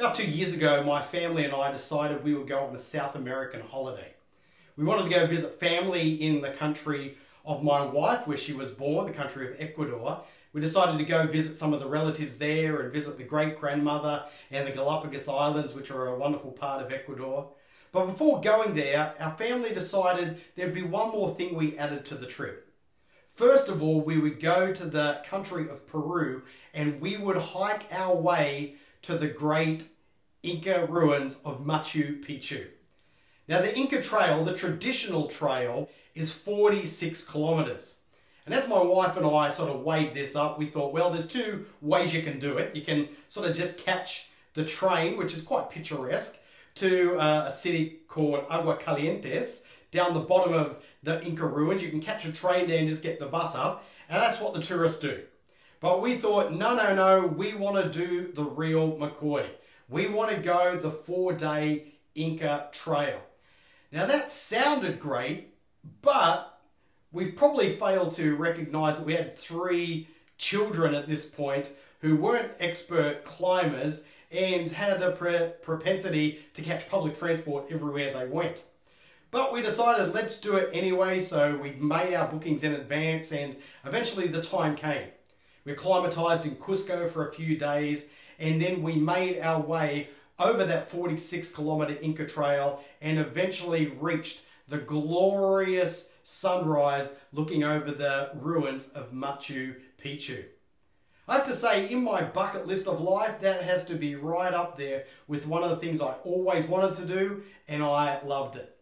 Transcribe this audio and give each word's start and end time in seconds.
About 0.00 0.14
two 0.14 0.26
years 0.26 0.54
ago, 0.54 0.82
my 0.82 1.02
family 1.02 1.44
and 1.44 1.52
I 1.52 1.70
decided 1.70 2.24
we 2.24 2.32
would 2.32 2.48
go 2.48 2.60
on 2.60 2.74
a 2.74 2.78
South 2.78 3.14
American 3.14 3.60
holiday. 3.60 4.14
We 4.74 4.82
wanted 4.82 5.02
to 5.02 5.10
go 5.10 5.26
visit 5.26 5.60
family 5.60 6.12
in 6.14 6.40
the 6.40 6.48
country 6.48 7.18
of 7.44 7.62
my 7.62 7.84
wife, 7.84 8.26
where 8.26 8.38
she 8.38 8.54
was 8.54 8.70
born, 8.70 9.04
the 9.04 9.12
country 9.12 9.46
of 9.46 9.60
Ecuador. 9.60 10.22
We 10.54 10.62
decided 10.62 10.96
to 10.96 11.04
go 11.04 11.26
visit 11.26 11.54
some 11.54 11.74
of 11.74 11.80
the 11.80 11.86
relatives 11.86 12.38
there 12.38 12.80
and 12.80 12.90
visit 12.90 13.18
the 13.18 13.24
great 13.24 13.60
grandmother 13.60 14.24
and 14.50 14.66
the 14.66 14.72
Galapagos 14.72 15.28
Islands, 15.28 15.74
which 15.74 15.90
are 15.90 16.06
a 16.06 16.18
wonderful 16.18 16.52
part 16.52 16.82
of 16.82 16.90
Ecuador. 16.90 17.50
But 17.92 18.06
before 18.06 18.40
going 18.40 18.74
there, 18.74 19.12
our 19.20 19.36
family 19.36 19.74
decided 19.74 20.40
there'd 20.56 20.72
be 20.72 20.80
one 20.80 21.10
more 21.10 21.34
thing 21.34 21.54
we 21.54 21.76
added 21.76 22.06
to 22.06 22.14
the 22.14 22.24
trip. 22.24 22.72
First 23.26 23.68
of 23.68 23.82
all, 23.82 24.00
we 24.00 24.16
would 24.18 24.40
go 24.40 24.72
to 24.72 24.86
the 24.86 25.20
country 25.26 25.68
of 25.68 25.86
Peru 25.86 26.42
and 26.72 27.02
we 27.02 27.18
would 27.18 27.36
hike 27.36 27.84
our 27.92 28.16
way 28.16 28.76
to 29.02 29.16
the 29.16 29.28
great 29.28 29.84
Inca 30.42 30.86
ruins 30.86 31.40
of 31.44 31.60
Machu 31.64 32.24
Picchu. 32.24 32.68
Now, 33.48 33.60
the 33.60 33.76
Inca 33.76 34.00
Trail, 34.00 34.44
the 34.44 34.54
traditional 34.54 35.26
trail, 35.26 35.88
is 36.14 36.32
46 36.32 37.24
kilometers. 37.24 38.00
And 38.46 38.54
as 38.54 38.68
my 38.68 38.82
wife 38.82 39.16
and 39.16 39.26
I 39.26 39.50
sort 39.50 39.70
of 39.70 39.82
weighed 39.82 40.14
this 40.14 40.34
up, 40.34 40.58
we 40.58 40.66
thought, 40.66 40.92
well, 40.92 41.10
there's 41.10 41.26
two 41.26 41.66
ways 41.80 42.14
you 42.14 42.22
can 42.22 42.38
do 42.38 42.58
it. 42.58 42.74
You 42.74 42.82
can 42.82 43.08
sort 43.28 43.48
of 43.48 43.56
just 43.56 43.78
catch 43.78 44.30
the 44.54 44.64
train, 44.64 45.16
which 45.16 45.34
is 45.34 45.42
quite 45.42 45.70
picturesque, 45.70 46.38
to 46.76 47.18
uh, 47.18 47.44
a 47.48 47.50
city 47.50 48.00
called 48.08 48.44
Aguas 48.50 48.82
Calientes 48.82 49.66
down 49.90 50.14
the 50.14 50.20
bottom 50.20 50.52
of 50.52 50.82
the 51.02 51.22
Inca 51.22 51.46
ruins. 51.46 51.82
You 51.82 51.90
can 51.90 52.00
catch 52.00 52.24
a 52.24 52.32
train 52.32 52.68
there 52.68 52.78
and 52.78 52.88
just 52.88 53.02
get 53.02 53.18
the 53.18 53.26
bus 53.26 53.54
up. 53.54 53.84
And 54.08 54.22
that's 54.22 54.40
what 54.40 54.54
the 54.54 54.60
tourists 54.60 55.00
do. 55.00 55.22
But 55.80 56.02
we 56.02 56.18
thought, 56.18 56.52
no, 56.52 56.74
no, 56.74 56.94
no, 56.94 57.26
we 57.26 57.54
want 57.54 57.82
to 57.82 57.88
do 57.88 58.30
the 58.32 58.44
real 58.44 58.92
McCoy. 58.98 59.46
We 59.88 60.08
want 60.08 60.30
to 60.30 60.36
go 60.36 60.76
the 60.76 60.90
four 60.90 61.32
day 61.32 61.94
Inca 62.14 62.68
Trail. 62.72 63.20
Now 63.90 64.06
that 64.06 64.30
sounded 64.30 65.00
great, 65.00 65.54
but 66.02 66.60
we've 67.10 67.34
probably 67.34 67.74
failed 67.76 68.12
to 68.12 68.36
recognize 68.36 68.98
that 68.98 69.06
we 69.06 69.14
had 69.14 69.36
three 69.36 70.08
children 70.36 70.94
at 70.94 71.08
this 71.08 71.26
point 71.26 71.72
who 72.00 72.16
weren't 72.16 72.52
expert 72.60 73.24
climbers 73.24 74.06
and 74.30 74.70
had 74.70 75.02
a 75.02 75.12
pre- 75.12 75.52
propensity 75.62 76.40
to 76.54 76.62
catch 76.62 76.88
public 76.88 77.18
transport 77.18 77.66
everywhere 77.70 78.12
they 78.12 78.26
went. 78.26 78.64
But 79.30 79.52
we 79.52 79.62
decided 79.62 80.14
let's 80.14 80.40
do 80.40 80.56
it 80.56 80.70
anyway, 80.72 81.20
so 81.20 81.56
we 81.56 81.72
made 81.72 82.14
our 82.14 82.28
bookings 82.28 82.64
in 82.64 82.72
advance 82.72 83.32
and 83.32 83.56
eventually 83.84 84.26
the 84.26 84.42
time 84.42 84.76
came. 84.76 85.08
We 85.64 85.72
acclimatized 85.72 86.46
in 86.46 86.56
Cusco 86.56 87.08
for 87.08 87.26
a 87.26 87.32
few 87.32 87.56
days 87.56 88.08
and 88.38 88.60
then 88.60 88.82
we 88.82 88.94
made 88.94 89.40
our 89.40 89.60
way 89.60 90.08
over 90.38 90.64
that 90.64 90.90
46 90.90 91.52
kilometer 91.52 91.96
Inca 92.00 92.26
Trail 92.26 92.82
and 93.00 93.18
eventually 93.18 93.86
reached 93.86 94.40
the 94.66 94.78
glorious 94.78 96.12
sunrise 96.22 97.16
looking 97.32 97.62
over 97.62 97.90
the 97.90 98.30
ruins 98.34 98.88
of 98.90 99.12
Machu 99.12 99.74
Picchu. 100.02 100.44
I 101.28 101.34
have 101.34 101.46
to 101.46 101.54
say, 101.54 101.88
in 101.88 102.02
my 102.02 102.22
bucket 102.22 102.66
list 102.66 102.88
of 102.88 103.00
life, 103.00 103.40
that 103.40 103.62
has 103.62 103.84
to 103.86 103.94
be 103.94 104.16
right 104.16 104.52
up 104.52 104.76
there 104.76 105.04
with 105.28 105.46
one 105.46 105.62
of 105.62 105.70
the 105.70 105.76
things 105.76 106.00
I 106.00 106.14
always 106.24 106.66
wanted 106.66 106.94
to 106.96 107.06
do, 107.06 107.42
and 107.68 107.82
I 107.84 108.20
loved 108.24 108.56
it. 108.56 108.76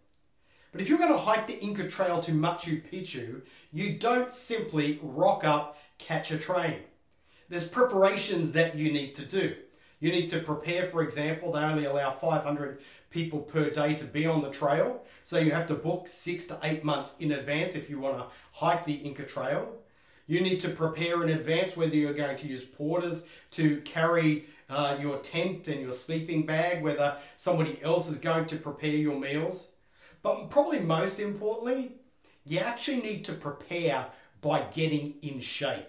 But 0.73 0.81
if 0.81 0.89
you're 0.89 0.98
going 0.98 1.13
to 1.13 1.19
hike 1.19 1.47
the 1.47 1.59
Inca 1.61 1.89
Trail 1.89 2.20
to 2.20 2.33
Machu 2.33 2.83
Picchu, 2.83 3.42
you 3.73 3.98
don't 3.98 4.33
simply 4.33 4.98
rock 5.03 5.45
up, 5.45 5.78
catch 5.99 6.31
a 6.31 6.39
train. 6.39 6.81
There's 7.49 7.67
preparations 7.67 8.53
that 8.53 8.77
you 8.77 8.93
need 8.93 9.15
to 9.17 9.25
do. 9.25 9.57
You 10.01 10.13
need 10.13 10.29
to 10.29 10.41
prepare, 10.41 10.85
for 10.85 11.03
example, 11.03 11.53
they 11.53 11.61
only 11.61 11.85
allow 11.85 12.11
500 12.11 12.81
people 13.11 13.41
per 13.41 13.71
day 13.71 13.95
to 13.95 14.05
be 14.05 14.27
on 14.27 14.43
the 14.43 14.51
trail. 14.51 15.03
So 15.23 15.39
you 15.39 15.51
have 15.53 15.67
to 15.69 15.75
book 15.75 16.09
six 16.09 16.47
to 16.47 16.59
eight 16.63 16.85
months 16.85 17.19
in 17.19 17.33
advance 17.33 17.75
if 17.75 17.91
you 17.91 17.99
want 17.99 18.19
to 18.19 18.27
hike 18.53 18.85
the 18.85 18.95
Inca 18.95 19.25
Trail. 19.25 19.77
You 20.27 20.41
need 20.41 20.61
to 20.61 20.69
prepare 20.69 21.23
in 21.23 21.31
advance 21.31 21.77
whether 21.77 21.97
you're 21.97 22.13
going 22.13 22.37
to 22.37 22.47
use 22.47 22.63
porters 22.63 23.27
to 23.53 23.81
carry 23.81 24.45
uh, 24.69 24.98
your 25.01 25.19
tent 25.19 25.67
and 25.69 25.81
your 25.81 25.92
sleeping 25.92 26.45
bag, 26.45 26.83
whether 26.83 27.17
somebody 27.35 27.83
else 27.83 28.11
is 28.11 28.19
going 28.19 28.47
to 28.47 28.57
prepare 28.57 28.91
your 28.91 29.19
meals. 29.19 29.73
But 30.23 30.51
probably 30.51 30.81
most 30.81 31.19
importantly, 31.19 31.92
you 32.45 32.58
actually 32.58 33.01
need 33.01 33.25
to 33.25 33.33
prepare 33.33 34.08
by 34.41 34.63
getting 34.73 35.15
in 35.23 35.41
shape. 35.41 35.89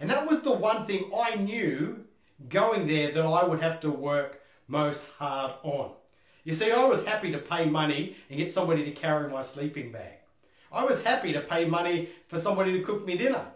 And 0.00 0.10
that 0.10 0.28
was 0.28 0.42
the 0.42 0.52
one 0.52 0.84
thing 0.84 1.10
I 1.16 1.36
knew 1.36 2.04
going 2.48 2.86
there 2.86 3.10
that 3.10 3.24
I 3.24 3.44
would 3.44 3.62
have 3.62 3.80
to 3.80 3.90
work 3.90 4.40
most 4.66 5.04
hard 5.18 5.52
on. 5.62 5.92
You 6.44 6.54
see, 6.54 6.72
I 6.72 6.84
was 6.84 7.04
happy 7.04 7.30
to 7.30 7.38
pay 7.38 7.66
money 7.66 8.16
and 8.28 8.38
get 8.38 8.52
somebody 8.52 8.84
to 8.84 8.90
carry 8.90 9.30
my 9.30 9.42
sleeping 9.42 9.92
bag. 9.92 10.18
I 10.72 10.84
was 10.84 11.04
happy 11.04 11.32
to 11.32 11.40
pay 11.40 11.66
money 11.66 12.08
for 12.26 12.38
somebody 12.38 12.72
to 12.72 12.82
cook 12.82 13.06
me 13.06 13.16
dinner. 13.16 13.46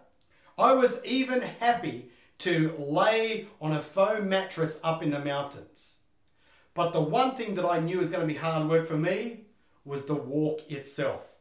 I 0.59 0.75
was 0.75 1.05
even 1.05 1.41
happy 1.43 2.11
to 2.39 2.75
lay 2.79 3.49
on 3.61 3.73
a 3.73 3.83
foam 3.83 4.29
mattress 4.29 4.79
up 4.85 5.03
in 5.03 5.11
the 5.11 5.19
mountains. 5.19 6.03
But 6.75 6.93
the 6.93 7.01
one 7.01 7.35
thing 7.35 7.55
that 7.55 7.65
I 7.65 7.81
knew 7.81 7.99
was 7.99 8.11
going 8.11 8.21
to 8.21 8.33
be 8.33 8.39
hard 8.39 8.69
work 8.69 8.87
for 8.87 8.99
me 8.99 9.47
was 9.85 10.07
the 10.07 10.15
walk 10.15 10.71
itself. 10.71 11.36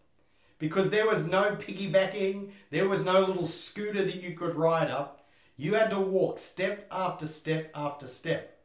Because 0.66 0.90
there 0.90 1.06
was 1.06 1.28
no 1.28 1.56
piggybacking, 1.56 2.50
there 2.72 2.90
was 2.90 3.06
no 3.06 3.20
little 3.20 3.46
scooter 3.46 4.04
that 4.04 4.24
you 4.24 4.34
could 4.34 4.56
ride 4.56 4.90
up. 4.90 5.28
You 5.58 5.76
had 5.76 5.92
to 5.92 6.00
walk 6.00 6.40
step 6.40 6.88
after 6.90 7.28
step 7.28 7.70
after 7.76 8.08
step. 8.08 8.64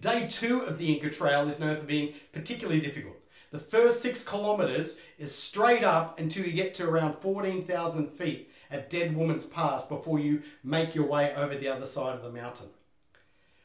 Day 0.00 0.26
two 0.26 0.62
of 0.62 0.76
the 0.76 0.92
Inca 0.92 1.08
Trail 1.08 1.46
is 1.46 1.60
known 1.60 1.76
for 1.76 1.84
being 1.84 2.14
particularly 2.32 2.80
difficult. 2.80 3.14
The 3.52 3.60
first 3.60 4.02
six 4.02 4.28
kilometres 4.28 4.98
is 5.18 5.32
straight 5.32 5.84
up 5.84 6.18
until 6.18 6.46
you 6.46 6.50
get 6.52 6.74
to 6.74 6.88
around 6.88 7.14
14,000 7.14 8.08
feet 8.08 8.50
at 8.68 8.90
Dead 8.90 9.14
Woman's 9.14 9.46
Pass 9.46 9.86
before 9.86 10.18
you 10.18 10.42
make 10.64 10.96
your 10.96 11.06
way 11.06 11.32
over 11.36 11.56
the 11.56 11.68
other 11.68 11.86
side 11.86 12.16
of 12.16 12.24
the 12.24 12.32
mountain. 12.32 12.70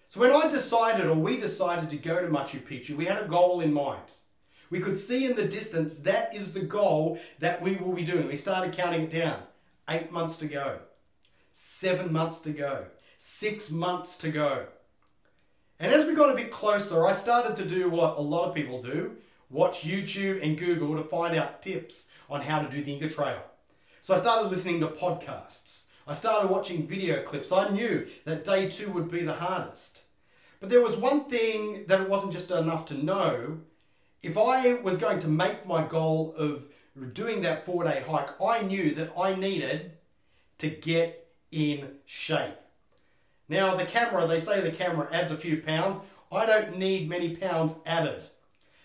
So 0.05 0.19
when 0.19 0.31
I 0.31 0.51
decided, 0.51 1.07
or 1.07 1.15
we 1.15 1.37
decided 1.37 1.89
to 1.89 1.97
go 1.97 2.21
to 2.21 2.27
Machu 2.27 2.61
Picchu, 2.61 2.95
we 2.95 3.05
had 3.05 3.23
a 3.23 3.27
goal 3.27 3.59
in 3.59 3.73
mind. 3.73 4.13
We 4.69 4.79
could 4.79 4.97
see 4.97 5.25
in 5.25 5.35
the 5.35 5.47
distance 5.47 5.97
that 5.99 6.35
is 6.35 6.53
the 6.53 6.61
goal 6.61 7.19
that 7.39 7.61
we 7.61 7.75
will 7.75 7.93
be 7.93 8.03
doing. 8.03 8.27
We 8.27 8.35
started 8.35 8.73
counting 8.73 9.03
it 9.03 9.11
down. 9.11 9.43
Eight 9.89 10.11
months 10.11 10.37
to 10.37 10.47
go, 10.47 10.79
seven 11.51 12.11
months 12.11 12.39
to 12.39 12.51
go, 12.51 12.85
six 13.17 13.69
months 13.69 14.17
to 14.17 14.29
go. 14.29 14.65
And 15.79 15.91
as 15.91 16.05
we 16.05 16.15
got 16.15 16.31
a 16.31 16.35
bit 16.35 16.51
closer, 16.51 17.05
I 17.05 17.11
started 17.11 17.55
to 17.57 17.65
do 17.65 17.89
what 17.89 18.17
a 18.17 18.21
lot 18.21 18.47
of 18.47 18.55
people 18.55 18.81
do 18.81 19.17
watch 19.49 19.83
YouTube 19.83 20.43
and 20.43 20.57
Google 20.57 20.95
to 20.95 21.03
find 21.03 21.35
out 21.35 21.61
tips 21.61 22.09
on 22.29 22.41
how 22.41 22.61
to 22.61 22.69
do 22.69 22.83
the 22.83 22.93
Inca 22.93 23.09
Trail. 23.09 23.41
So 24.01 24.13
I 24.13 24.17
started 24.17 24.49
listening 24.49 24.79
to 24.81 24.87
podcasts. 24.87 25.87
I 26.07 26.13
started 26.13 26.49
watching 26.49 26.85
video 26.85 27.23
clips. 27.23 27.51
I 27.51 27.69
knew 27.69 28.07
that 28.25 28.43
day 28.43 28.69
two 28.69 28.91
would 28.91 29.09
be 29.09 29.23
the 29.23 29.33
hardest. 29.33 30.03
But 30.59 30.69
there 30.69 30.81
was 30.81 30.95
one 30.95 31.25
thing 31.25 31.85
that 31.87 32.01
it 32.01 32.09
wasn't 32.09 32.33
just 32.33 32.51
enough 32.51 32.85
to 32.85 32.93
know. 33.03 33.59
If 34.25 34.39
I 34.39 34.73
was 34.73 34.97
going 34.97 35.19
to 35.19 35.27
make 35.27 35.67
my 35.67 35.85
goal 35.85 36.33
of 36.35 36.65
doing 37.13 37.43
that 37.43 37.63
four 37.63 37.83
day 37.83 38.03
hike, 38.09 38.41
I 38.41 38.63
knew 38.63 38.95
that 38.95 39.13
I 39.15 39.35
needed 39.35 39.91
to 40.57 40.67
get 40.67 41.27
in 41.51 41.97
shape. 42.07 42.55
Now, 43.47 43.75
the 43.75 43.85
camera, 43.85 44.25
they 44.25 44.39
say 44.39 44.61
the 44.61 44.71
camera 44.71 45.07
adds 45.11 45.29
a 45.29 45.37
few 45.37 45.61
pounds. 45.61 45.99
I 46.31 46.47
don't 46.47 46.79
need 46.79 47.07
many 47.07 47.35
pounds 47.35 47.77
added. 47.85 48.23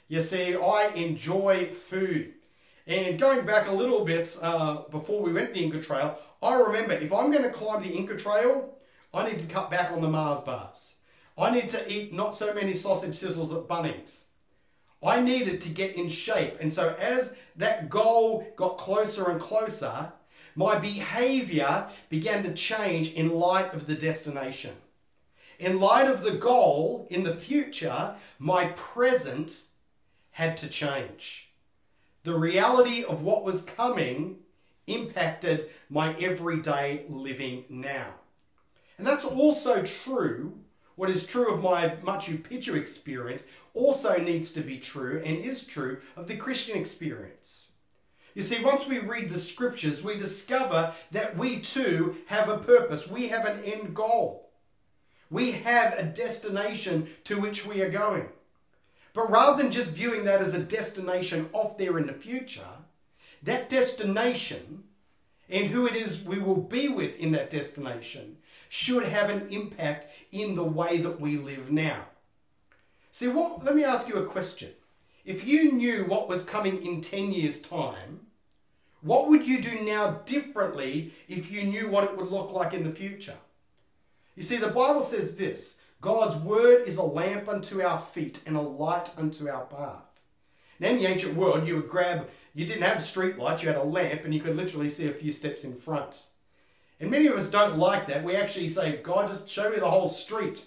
You 0.08 0.20
see, 0.20 0.54
I 0.54 0.88
enjoy 0.94 1.70
food. 1.70 2.34
And 2.86 3.18
going 3.18 3.46
back 3.46 3.66
a 3.66 3.72
little 3.72 4.04
bit 4.04 4.36
uh, 4.42 4.82
before 4.90 5.22
we 5.22 5.32
went 5.32 5.54
the 5.54 5.64
Inca 5.64 5.80
Trail, 5.80 6.18
I 6.42 6.56
remember 6.56 6.92
if 6.92 7.14
I'm 7.14 7.30
going 7.30 7.44
to 7.44 7.50
climb 7.50 7.82
the 7.82 7.94
Inca 7.94 8.18
Trail, 8.18 8.74
I 9.14 9.26
need 9.26 9.40
to 9.40 9.46
cut 9.46 9.70
back 9.70 9.90
on 9.90 10.02
the 10.02 10.08
Mars 10.08 10.40
bars. 10.40 10.96
I 11.38 11.50
need 11.50 11.70
to 11.70 11.90
eat 11.90 12.12
not 12.12 12.34
so 12.34 12.52
many 12.52 12.74
sausage 12.74 13.14
sizzles 13.14 13.56
at 13.58 13.66
Bunnings. 13.66 14.26
I 15.02 15.20
needed 15.20 15.60
to 15.62 15.68
get 15.68 15.94
in 15.94 16.08
shape. 16.08 16.56
And 16.60 16.72
so 16.72 16.94
as 16.98 17.36
that 17.56 17.88
goal 17.88 18.46
got 18.56 18.78
closer 18.78 19.30
and 19.30 19.40
closer, 19.40 20.12
my 20.54 20.78
behavior 20.78 21.88
began 22.08 22.42
to 22.42 22.52
change 22.52 23.12
in 23.12 23.30
light 23.30 23.72
of 23.72 23.86
the 23.86 23.94
destination. 23.94 24.74
In 25.58 25.80
light 25.80 26.08
of 26.08 26.22
the 26.22 26.32
goal 26.32 27.06
in 27.10 27.24
the 27.24 27.34
future, 27.34 28.14
my 28.38 28.66
present 28.76 29.68
had 30.32 30.56
to 30.58 30.68
change 30.68 31.50
the 32.22 32.38
reality 32.38 33.02
of 33.02 33.22
what 33.22 33.44
was 33.44 33.64
coming 33.64 34.36
impacted 34.86 35.70
my 35.88 36.14
everyday 36.18 37.04
living 37.08 37.64
now. 37.68 38.14
And 38.98 39.06
that's 39.06 39.24
also 39.24 39.82
true. 39.82 40.58
What 41.00 41.08
is 41.08 41.26
true 41.26 41.54
of 41.54 41.62
my 41.62 41.96
Machu 42.04 42.42
Picchu 42.42 42.74
experience 42.74 43.46
also 43.72 44.18
needs 44.18 44.52
to 44.52 44.60
be 44.60 44.78
true 44.78 45.22
and 45.24 45.38
is 45.38 45.64
true 45.64 46.02
of 46.14 46.28
the 46.28 46.36
Christian 46.36 46.76
experience. 46.76 47.72
You 48.34 48.42
see, 48.42 48.62
once 48.62 48.86
we 48.86 48.98
read 48.98 49.30
the 49.30 49.38
scriptures, 49.38 50.04
we 50.04 50.18
discover 50.18 50.92
that 51.10 51.38
we 51.38 51.60
too 51.60 52.18
have 52.26 52.50
a 52.50 52.58
purpose. 52.58 53.08
We 53.08 53.28
have 53.28 53.46
an 53.46 53.64
end 53.64 53.94
goal. 53.94 54.50
We 55.30 55.52
have 55.52 55.98
a 55.98 56.02
destination 56.02 57.08
to 57.24 57.40
which 57.40 57.64
we 57.64 57.80
are 57.80 57.88
going. 57.88 58.28
But 59.14 59.30
rather 59.30 59.62
than 59.62 59.72
just 59.72 59.92
viewing 59.92 60.26
that 60.26 60.42
as 60.42 60.52
a 60.52 60.62
destination 60.62 61.48
off 61.54 61.78
there 61.78 61.96
in 61.96 62.08
the 62.08 62.12
future, 62.12 62.76
that 63.42 63.70
destination 63.70 64.84
and 65.48 65.68
who 65.68 65.86
it 65.86 65.96
is 65.96 66.22
we 66.22 66.38
will 66.38 66.60
be 66.60 66.88
with 66.88 67.18
in 67.18 67.32
that 67.32 67.48
destination 67.48 68.36
should 68.72 69.02
have 69.02 69.28
an 69.28 69.48
impact 69.50 70.06
in 70.30 70.54
the 70.54 70.62
way 70.62 70.96
that 70.98 71.20
we 71.20 71.36
live 71.36 71.72
now. 71.72 72.04
See, 73.10 73.26
what, 73.26 73.64
let 73.64 73.74
me 73.74 73.82
ask 73.82 74.08
you 74.08 74.14
a 74.14 74.24
question. 74.24 74.70
If 75.24 75.44
you 75.44 75.72
knew 75.72 76.04
what 76.04 76.28
was 76.28 76.44
coming 76.44 76.86
in 76.86 77.00
10 77.00 77.32
years' 77.32 77.60
time, 77.60 78.20
what 79.00 79.26
would 79.26 79.44
you 79.44 79.60
do 79.60 79.80
now 79.82 80.20
differently 80.24 81.12
if 81.26 81.50
you 81.50 81.64
knew 81.64 81.88
what 81.88 82.04
it 82.04 82.16
would 82.16 82.30
look 82.30 82.52
like 82.52 82.72
in 82.72 82.84
the 82.84 82.94
future? 82.94 83.38
You 84.36 84.44
see, 84.44 84.56
the 84.56 84.68
Bible 84.68 85.00
says 85.00 85.36
this 85.36 85.82
God's 86.00 86.36
word 86.36 86.86
is 86.86 86.96
a 86.96 87.02
lamp 87.02 87.48
unto 87.48 87.82
our 87.82 87.98
feet 87.98 88.40
and 88.46 88.56
a 88.56 88.60
light 88.60 89.10
unto 89.18 89.48
our 89.48 89.64
path. 89.64 90.04
Now, 90.78 90.90
in 90.90 90.98
the 90.98 91.06
ancient 91.06 91.34
world, 91.34 91.66
you 91.66 91.74
would 91.74 91.88
grab, 91.88 92.30
you 92.54 92.66
didn't 92.66 92.84
have 92.84 93.02
street 93.02 93.36
lights, 93.36 93.64
you 93.64 93.68
had 93.68 93.76
a 93.76 93.82
lamp, 93.82 94.24
and 94.24 94.32
you 94.32 94.40
could 94.40 94.54
literally 94.54 94.88
see 94.88 95.08
a 95.08 95.12
few 95.12 95.32
steps 95.32 95.64
in 95.64 95.74
front. 95.74 96.28
And 97.00 97.10
many 97.10 97.26
of 97.26 97.34
us 97.34 97.50
don't 97.50 97.78
like 97.78 98.06
that. 98.06 98.22
We 98.22 98.36
actually 98.36 98.68
say, 98.68 98.98
God, 98.98 99.28
just 99.28 99.48
show 99.48 99.70
me 99.70 99.78
the 99.78 99.90
whole 99.90 100.06
street. 100.06 100.66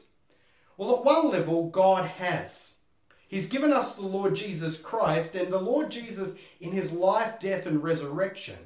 Well, 0.76 0.96
at 0.98 1.06
one 1.06 1.30
level, 1.30 1.70
God 1.70 2.06
has. 2.06 2.80
He's 3.28 3.48
given 3.48 3.72
us 3.72 3.96
the 3.96 4.06
Lord 4.06 4.36
Jesus 4.36 4.82
Christ, 4.82 5.36
and 5.36 5.54
the 5.54 5.60
Lord 5.60 5.92
Jesus, 5.92 6.36
in 6.60 6.72
his 6.72 6.92
life, 6.92 7.40
death, 7.40 7.66
and 7.66 7.84
resurrection, 7.84 8.58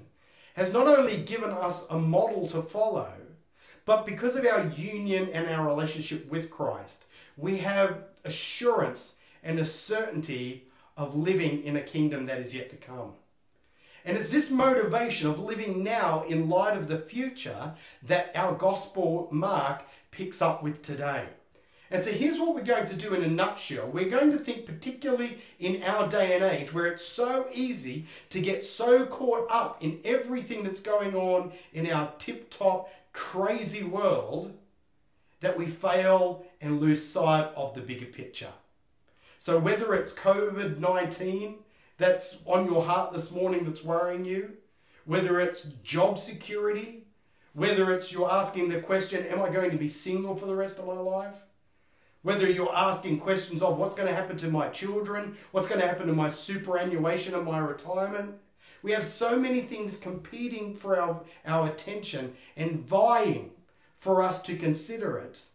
has 0.56 0.72
not 0.72 0.88
only 0.88 1.18
given 1.18 1.52
us 1.52 1.90
a 1.90 2.00
model 2.00 2.48
to 2.48 2.62
follow, 2.62 3.14
but 3.86 4.06
because 4.06 4.36
of 4.36 4.46
our 4.46 4.68
union 4.68 5.30
and 5.32 5.48
our 5.48 5.66
relationship 5.68 6.30
with 6.30 6.50
Christ, 6.50 7.06
we 7.38 7.60
have 7.60 8.06
assurance 8.26 9.20
and 9.44 9.60
a 9.60 9.66
certainty 9.66 10.66
of 10.98 11.16
living 11.16 11.64
in 11.64 11.76
a 11.76 11.82
kingdom 11.82 12.26
that 12.26 12.40
is 12.40 12.56
yet 12.56 12.70
to 12.70 12.76
come. 12.76 13.14
And 14.08 14.16
it's 14.16 14.32
this 14.32 14.50
motivation 14.50 15.28
of 15.30 15.38
living 15.38 15.84
now 15.84 16.24
in 16.24 16.48
light 16.48 16.78
of 16.78 16.88
the 16.88 16.98
future 16.98 17.74
that 18.02 18.32
our 18.34 18.54
gospel 18.54 19.28
mark 19.34 19.84
picks 20.12 20.42
up 20.42 20.64
with 20.64 20.82
today. 20.82 21.26
And 21.92 22.02
so 22.02 22.14
here's 22.14 22.40
what 22.40 22.56
we're 22.56 22.62
going 22.62 22.86
to 22.86 22.96
do 22.96 23.14
in 23.14 23.22
a 23.22 23.28
nutshell. 23.28 23.90
We're 23.90 24.10
going 24.10 24.32
to 24.32 24.38
think, 24.38 24.66
particularly 24.66 25.40
in 25.60 25.84
our 25.84 26.08
day 26.08 26.34
and 26.34 26.44
age, 26.44 26.74
where 26.74 26.86
it's 26.86 27.06
so 27.06 27.50
easy 27.54 28.06
to 28.30 28.40
get 28.40 28.64
so 28.64 29.06
caught 29.06 29.46
up 29.50 29.84
in 29.84 30.00
everything 30.06 30.64
that's 30.64 30.80
going 30.80 31.14
on 31.14 31.52
in 31.74 31.92
our 31.92 32.14
tip 32.18 32.50
top, 32.50 32.90
crazy 33.12 33.84
world, 33.84 34.58
that 35.42 35.58
we 35.58 35.66
fail 35.66 36.46
and 36.62 36.80
lose 36.80 37.06
sight 37.06 37.52
of 37.58 37.74
the 37.74 37.82
bigger 37.82 38.06
picture. 38.06 38.54
So, 39.38 39.60
whether 39.60 39.94
it's 39.94 40.14
COVID 40.14 40.80
19 40.80 41.56
that's 41.98 42.46
on 42.46 42.66
your 42.66 42.84
heart 42.84 43.12
this 43.12 43.32
morning 43.32 43.66
that's 43.66 43.84
worrying 43.84 44.26
you, 44.26 44.54
whether 45.06 45.40
it's 45.40 45.64
job 45.84 46.18
security, 46.18 47.06
whether 47.54 47.92
it's 47.92 48.12
you're 48.12 48.32
asking 48.32 48.70
the 48.70 48.80
question, 48.80 49.26
Am 49.26 49.42
I 49.42 49.50
going 49.50 49.72
to 49.72 49.78
be 49.78 49.90
single 49.90 50.36
for 50.36 50.46
the 50.46 50.56
rest 50.56 50.78
of 50.80 50.86
my 50.86 50.94
life? 50.94 51.46
Whether 52.22 52.50
you're 52.50 52.76
asking 52.76 53.20
questions 53.20 53.62
of 53.62 53.78
what's 53.78 53.96
going 53.96 54.08
to 54.08 54.14
happen 54.14 54.38
to 54.38 54.50
my 54.50 54.70
children, 54.70 55.38
what's 55.52 55.68
going 55.68 55.82
to 55.82 55.88
happen 55.88 56.08
to 56.08 56.14
my 56.14 56.28
superannuation 56.28 57.34
and 57.34 57.46
my 57.46 57.60
retirement. 57.60 58.36
We 58.84 58.92
have 58.92 59.06
so 59.06 59.40
many 59.40 59.62
things 59.62 59.98
competing 59.98 60.76
for 60.76 61.00
our, 61.00 61.22
our 61.46 61.70
attention 61.70 62.36
and 62.56 62.80
vying 62.80 63.52
for 63.96 64.22
us 64.22 64.42
to 64.44 64.56
consider 64.56 65.18
it. 65.18 65.46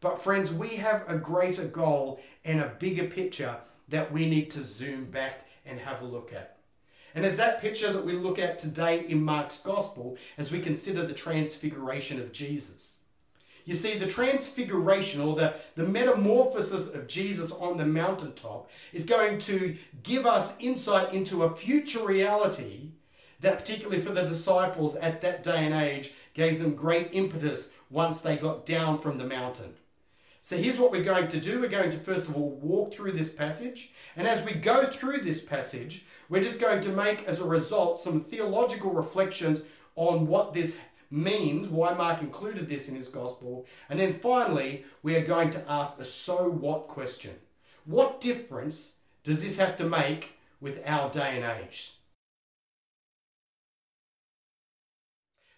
But, 0.00 0.22
friends, 0.22 0.52
we 0.52 0.76
have 0.76 1.02
a 1.08 1.16
greater 1.16 1.64
goal 1.64 2.20
and 2.44 2.60
a 2.60 2.76
bigger 2.78 3.08
picture 3.08 3.56
that 3.88 4.12
we 4.12 4.28
need 4.28 4.50
to 4.50 4.62
zoom 4.62 5.06
back 5.06 5.45
and 5.66 5.80
have 5.80 6.02
a 6.02 6.06
look 6.06 6.32
at. 6.32 6.58
And 7.14 7.24
as 7.24 7.36
that 7.38 7.62
picture 7.62 7.92
that 7.92 8.04
we 8.04 8.12
look 8.12 8.38
at 8.38 8.58
today 8.58 9.04
in 9.08 9.24
Mark's 9.24 9.58
Gospel, 9.58 10.18
as 10.36 10.52
we 10.52 10.60
consider 10.60 11.06
the 11.06 11.14
transfiguration 11.14 12.20
of 12.20 12.32
Jesus. 12.32 12.98
You 13.64 13.74
see, 13.74 13.98
the 13.98 14.06
transfiguration 14.06 15.20
or 15.20 15.34
the, 15.34 15.54
the 15.74 15.82
metamorphosis 15.82 16.94
of 16.94 17.08
Jesus 17.08 17.50
on 17.50 17.78
the 17.78 17.86
mountaintop 17.86 18.70
is 18.92 19.04
going 19.04 19.38
to 19.38 19.76
give 20.02 20.24
us 20.24 20.56
insight 20.60 21.12
into 21.12 21.42
a 21.42 21.54
future 21.54 22.06
reality 22.06 22.90
that, 23.40 23.58
particularly 23.58 24.00
for 24.00 24.12
the 24.12 24.22
disciples 24.22 24.94
at 24.96 25.20
that 25.22 25.42
day 25.42 25.64
and 25.64 25.74
age, 25.74 26.12
gave 26.32 26.60
them 26.60 26.74
great 26.74 27.08
impetus 27.12 27.74
once 27.90 28.20
they 28.20 28.36
got 28.36 28.64
down 28.64 28.98
from 28.98 29.18
the 29.18 29.24
mountain. 29.24 29.74
So 30.40 30.56
here's 30.56 30.78
what 30.78 30.92
we're 30.92 31.02
going 31.02 31.26
to 31.28 31.40
do. 31.40 31.60
We're 31.60 31.68
going 31.68 31.90
to 31.90 31.98
first 31.98 32.28
of 32.28 32.36
all 32.36 32.50
walk 32.50 32.94
through 32.94 33.12
this 33.12 33.34
passage. 33.34 33.90
And 34.16 34.26
as 34.26 34.42
we 34.42 34.54
go 34.54 34.86
through 34.86 35.20
this 35.20 35.44
passage, 35.44 36.06
we're 36.28 36.42
just 36.42 36.60
going 36.60 36.80
to 36.80 36.88
make, 36.88 37.24
as 37.24 37.38
a 37.38 37.46
result, 37.46 37.98
some 37.98 38.22
theological 38.22 38.90
reflections 38.90 39.62
on 39.94 40.26
what 40.26 40.54
this 40.54 40.78
means, 41.10 41.68
why 41.68 41.92
Mark 41.92 42.22
included 42.22 42.68
this 42.68 42.88
in 42.88 42.96
his 42.96 43.08
gospel. 43.08 43.66
And 43.90 44.00
then 44.00 44.14
finally, 44.14 44.84
we 45.02 45.14
are 45.16 45.24
going 45.24 45.50
to 45.50 45.70
ask 45.70 46.00
a 46.00 46.04
so 46.04 46.48
what 46.48 46.88
question. 46.88 47.34
What 47.84 48.20
difference 48.20 48.96
does 49.22 49.42
this 49.42 49.58
have 49.58 49.76
to 49.76 49.84
make 49.84 50.38
with 50.60 50.82
our 50.86 51.10
day 51.10 51.40
and 51.40 51.44
age? 51.44 51.92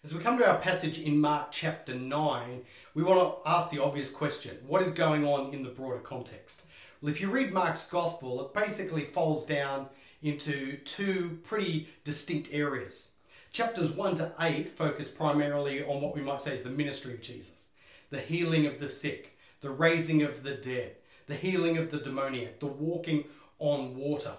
As 0.03 0.13
we 0.13 0.21
come 0.21 0.37
to 0.37 0.49
our 0.49 0.59
passage 0.59 0.99
in 0.99 1.19
Mark 1.19 1.51
chapter 1.51 1.93
9, 1.93 2.61
we 2.93 3.03
want 3.03 3.19
to 3.19 3.49
ask 3.49 3.69
the 3.69 3.83
obvious 3.83 4.09
question 4.09 4.57
what 4.65 4.81
is 4.81 4.91
going 4.91 5.25
on 5.25 5.53
in 5.53 5.63
the 5.63 5.69
broader 5.69 5.99
context? 5.99 6.67
Well, 7.01 7.11
if 7.11 7.21
you 7.21 7.29
read 7.31 7.53
Mark's 7.53 7.87
gospel, 7.87 8.41
it 8.41 8.53
basically 8.53 9.05
falls 9.05 9.45
down 9.45 9.87
into 10.21 10.77
two 10.79 11.39
pretty 11.43 11.87
distinct 12.03 12.49
areas. 12.51 13.13
Chapters 13.53 13.91
1 13.91 14.15
to 14.15 14.33
8 14.37 14.67
focus 14.67 15.07
primarily 15.07 15.81
on 15.81 16.01
what 16.01 16.13
we 16.13 16.21
might 16.21 16.41
say 16.41 16.53
is 16.53 16.63
the 16.63 16.69
ministry 16.69 17.13
of 17.13 17.21
Jesus, 17.21 17.69
the 18.09 18.19
healing 18.19 18.65
of 18.65 18.81
the 18.81 18.89
sick, 18.89 19.37
the 19.61 19.69
raising 19.69 20.21
of 20.23 20.43
the 20.43 20.55
dead, 20.55 20.97
the 21.27 21.35
healing 21.35 21.77
of 21.77 21.89
the 21.89 21.99
demoniac, 21.99 22.59
the 22.59 22.67
walking 22.67 23.23
on 23.59 23.95
water. 23.95 24.33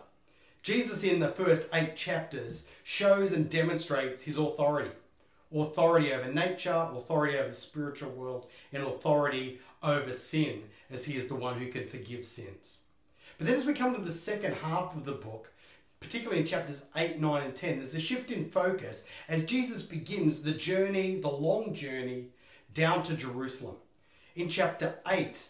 Jesus, 0.62 1.02
in 1.02 1.20
the 1.20 1.28
first 1.28 1.66
eight 1.72 1.96
chapters, 1.96 2.68
shows 2.84 3.32
and 3.32 3.48
demonstrates 3.48 4.24
his 4.24 4.36
authority 4.36 4.90
authority 5.54 6.12
over 6.12 6.32
nature, 6.32 6.88
authority 6.94 7.38
over 7.38 7.48
the 7.48 7.54
spiritual 7.54 8.10
world, 8.10 8.46
and 8.72 8.82
authority 8.82 9.60
over 9.82 10.12
sin, 10.12 10.64
as 10.90 11.06
he 11.06 11.16
is 11.16 11.28
the 11.28 11.34
one 11.34 11.58
who 11.58 11.68
can 11.68 11.86
forgive 11.86 12.24
sins. 12.24 12.82
But 13.38 13.46
then, 13.46 13.56
as 13.56 13.66
we 13.66 13.74
come 13.74 13.94
to 13.94 14.00
the 14.00 14.12
second 14.12 14.54
half 14.56 14.94
of 14.94 15.04
the 15.04 15.12
book, 15.12 15.52
particularly 15.98 16.40
in 16.40 16.46
chapters 16.46 16.86
8, 16.96 17.20
9, 17.20 17.42
and 17.42 17.56
10, 17.56 17.76
there's 17.76 17.94
a 17.94 18.00
shift 18.00 18.30
in 18.30 18.44
focus 18.44 19.08
as 19.28 19.44
Jesus 19.44 19.82
begins 19.82 20.42
the 20.42 20.52
journey, 20.52 21.20
the 21.20 21.28
long 21.28 21.74
journey 21.74 22.26
down 22.72 23.02
to 23.04 23.16
Jerusalem. 23.16 23.76
In 24.34 24.48
chapter 24.48 24.98
8, 25.06 25.48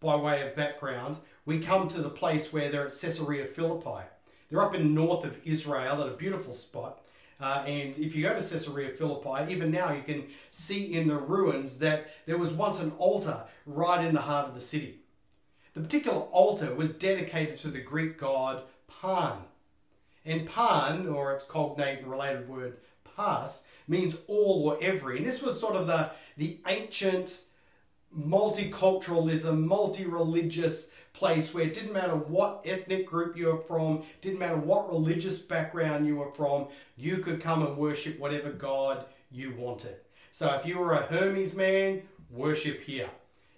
by 0.00 0.16
way 0.16 0.46
of 0.46 0.56
background, 0.56 1.18
we 1.44 1.60
come 1.60 1.88
to 1.88 2.02
the 2.02 2.10
place 2.10 2.52
where 2.52 2.70
they're 2.70 2.86
at 2.86 3.00
Caesarea 3.00 3.46
Philippi. 3.46 4.06
They're 4.48 4.62
up 4.62 4.74
in 4.74 4.94
north 4.94 5.24
of 5.24 5.40
Israel 5.44 6.02
at 6.02 6.08
a 6.08 6.16
beautiful 6.16 6.52
spot. 6.52 7.00
Uh, 7.38 7.62
and 7.66 7.98
if 7.98 8.16
you 8.16 8.22
go 8.22 8.30
to 8.30 8.34
Caesarea 8.36 8.90
Philippi, 8.90 9.52
even 9.52 9.70
now 9.70 9.92
you 9.92 10.02
can 10.02 10.26
see 10.50 10.94
in 10.94 11.08
the 11.08 11.16
ruins 11.16 11.78
that 11.78 12.10
there 12.24 12.38
was 12.38 12.52
once 12.52 12.80
an 12.80 12.92
altar 12.92 13.44
right 13.66 14.04
in 14.04 14.14
the 14.14 14.22
heart 14.22 14.48
of 14.48 14.54
the 14.54 14.60
city. 14.60 15.00
The 15.74 15.82
particular 15.82 16.20
altar 16.20 16.74
was 16.74 16.94
dedicated 16.94 17.58
to 17.58 17.68
the 17.68 17.80
Greek 17.80 18.16
god 18.16 18.62
Pan. 18.88 19.38
And 20.24 20.48
Pan, 20.48 21.06
or 21.06 21.32
its 21.32 21.44
cognate 21.44 21.98
and 21.98 22.10
related 22.10 22.48
word 22.48 22.78
pas, 23.04 23.66
means 23.86 24.16
all 24.26 24.68
or 24.68 24.78
every. 24.82 25.18
And 25.18 25.26
this 25.26 25.42
was 25.42 25.60
sort 25.60 25.76
of 25.76 25.86
the, 25.86 26.10
the 26.36 26.60
ancient 26.66 27.42
multiculturalism, 28.16 29.64
multi 29.64 30.04
religious 30.04 30.92
place 31.16 31.52
where 31.52 31.64
it 31.64 31.74
didn't 31.74 31.92
matter 31.92 32.14
what 32.14 32.62
ethnic 32.64 33.06
group 33.06 33.36
you 33.36 33.46
were 33.46 33.60
from, 33.60 34.04
didn't 34.20 34.38
matter 34.38 34.56
what 34.56 34.90
religious 34.90 35.38
background 35.38 36.06
you 36.06 36.16
were 36.16 36.30
from, 36.30 36.68
you 36.96 37.18
could 37.18 37.40
come 37.40 37.66
and 37.66 37.76
worship 37.76 38.18
whatever 38.18 38.50
God 38.50 39.06
you 39.30 39.54
wanted. 39.56 39.96
So 40.30 40.54
if 40.54 40.66
you 40.66 40.78
were 40.78 40.92
a 40.92 41.02
Hermes 41.02 41.54
man, 41.54 42.02
worship 42.30 42.82
here. 42.82 43.08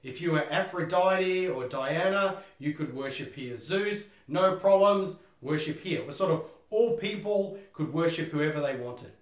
If 0.03 0.21
you 0.23 0.33
were 0.33 0.45
Aphrodite 0.50 1.49
or 1.49 1.67
Diana, 1.67 2.43
you 2.59 2.73
could 2.73 2.95
worship 2.95 3.35
here. 3.35 3.57
Zeus, 3.57 4.12
no 4.29 4.55
problems, 4.57 5.23
worship 5.43 5.81
here. 5.81 6.00
It 6.00 6.07
was 6.07 6.17
sort 6.17 6.31
of 6.31 6.45
all 6.71 6.97
people 6.97 7.59
could 7.73 7.93
worship 7.93 8.31
whoever 8.31 8.61
they 8.61 8.77
wanted. 8.77 9.12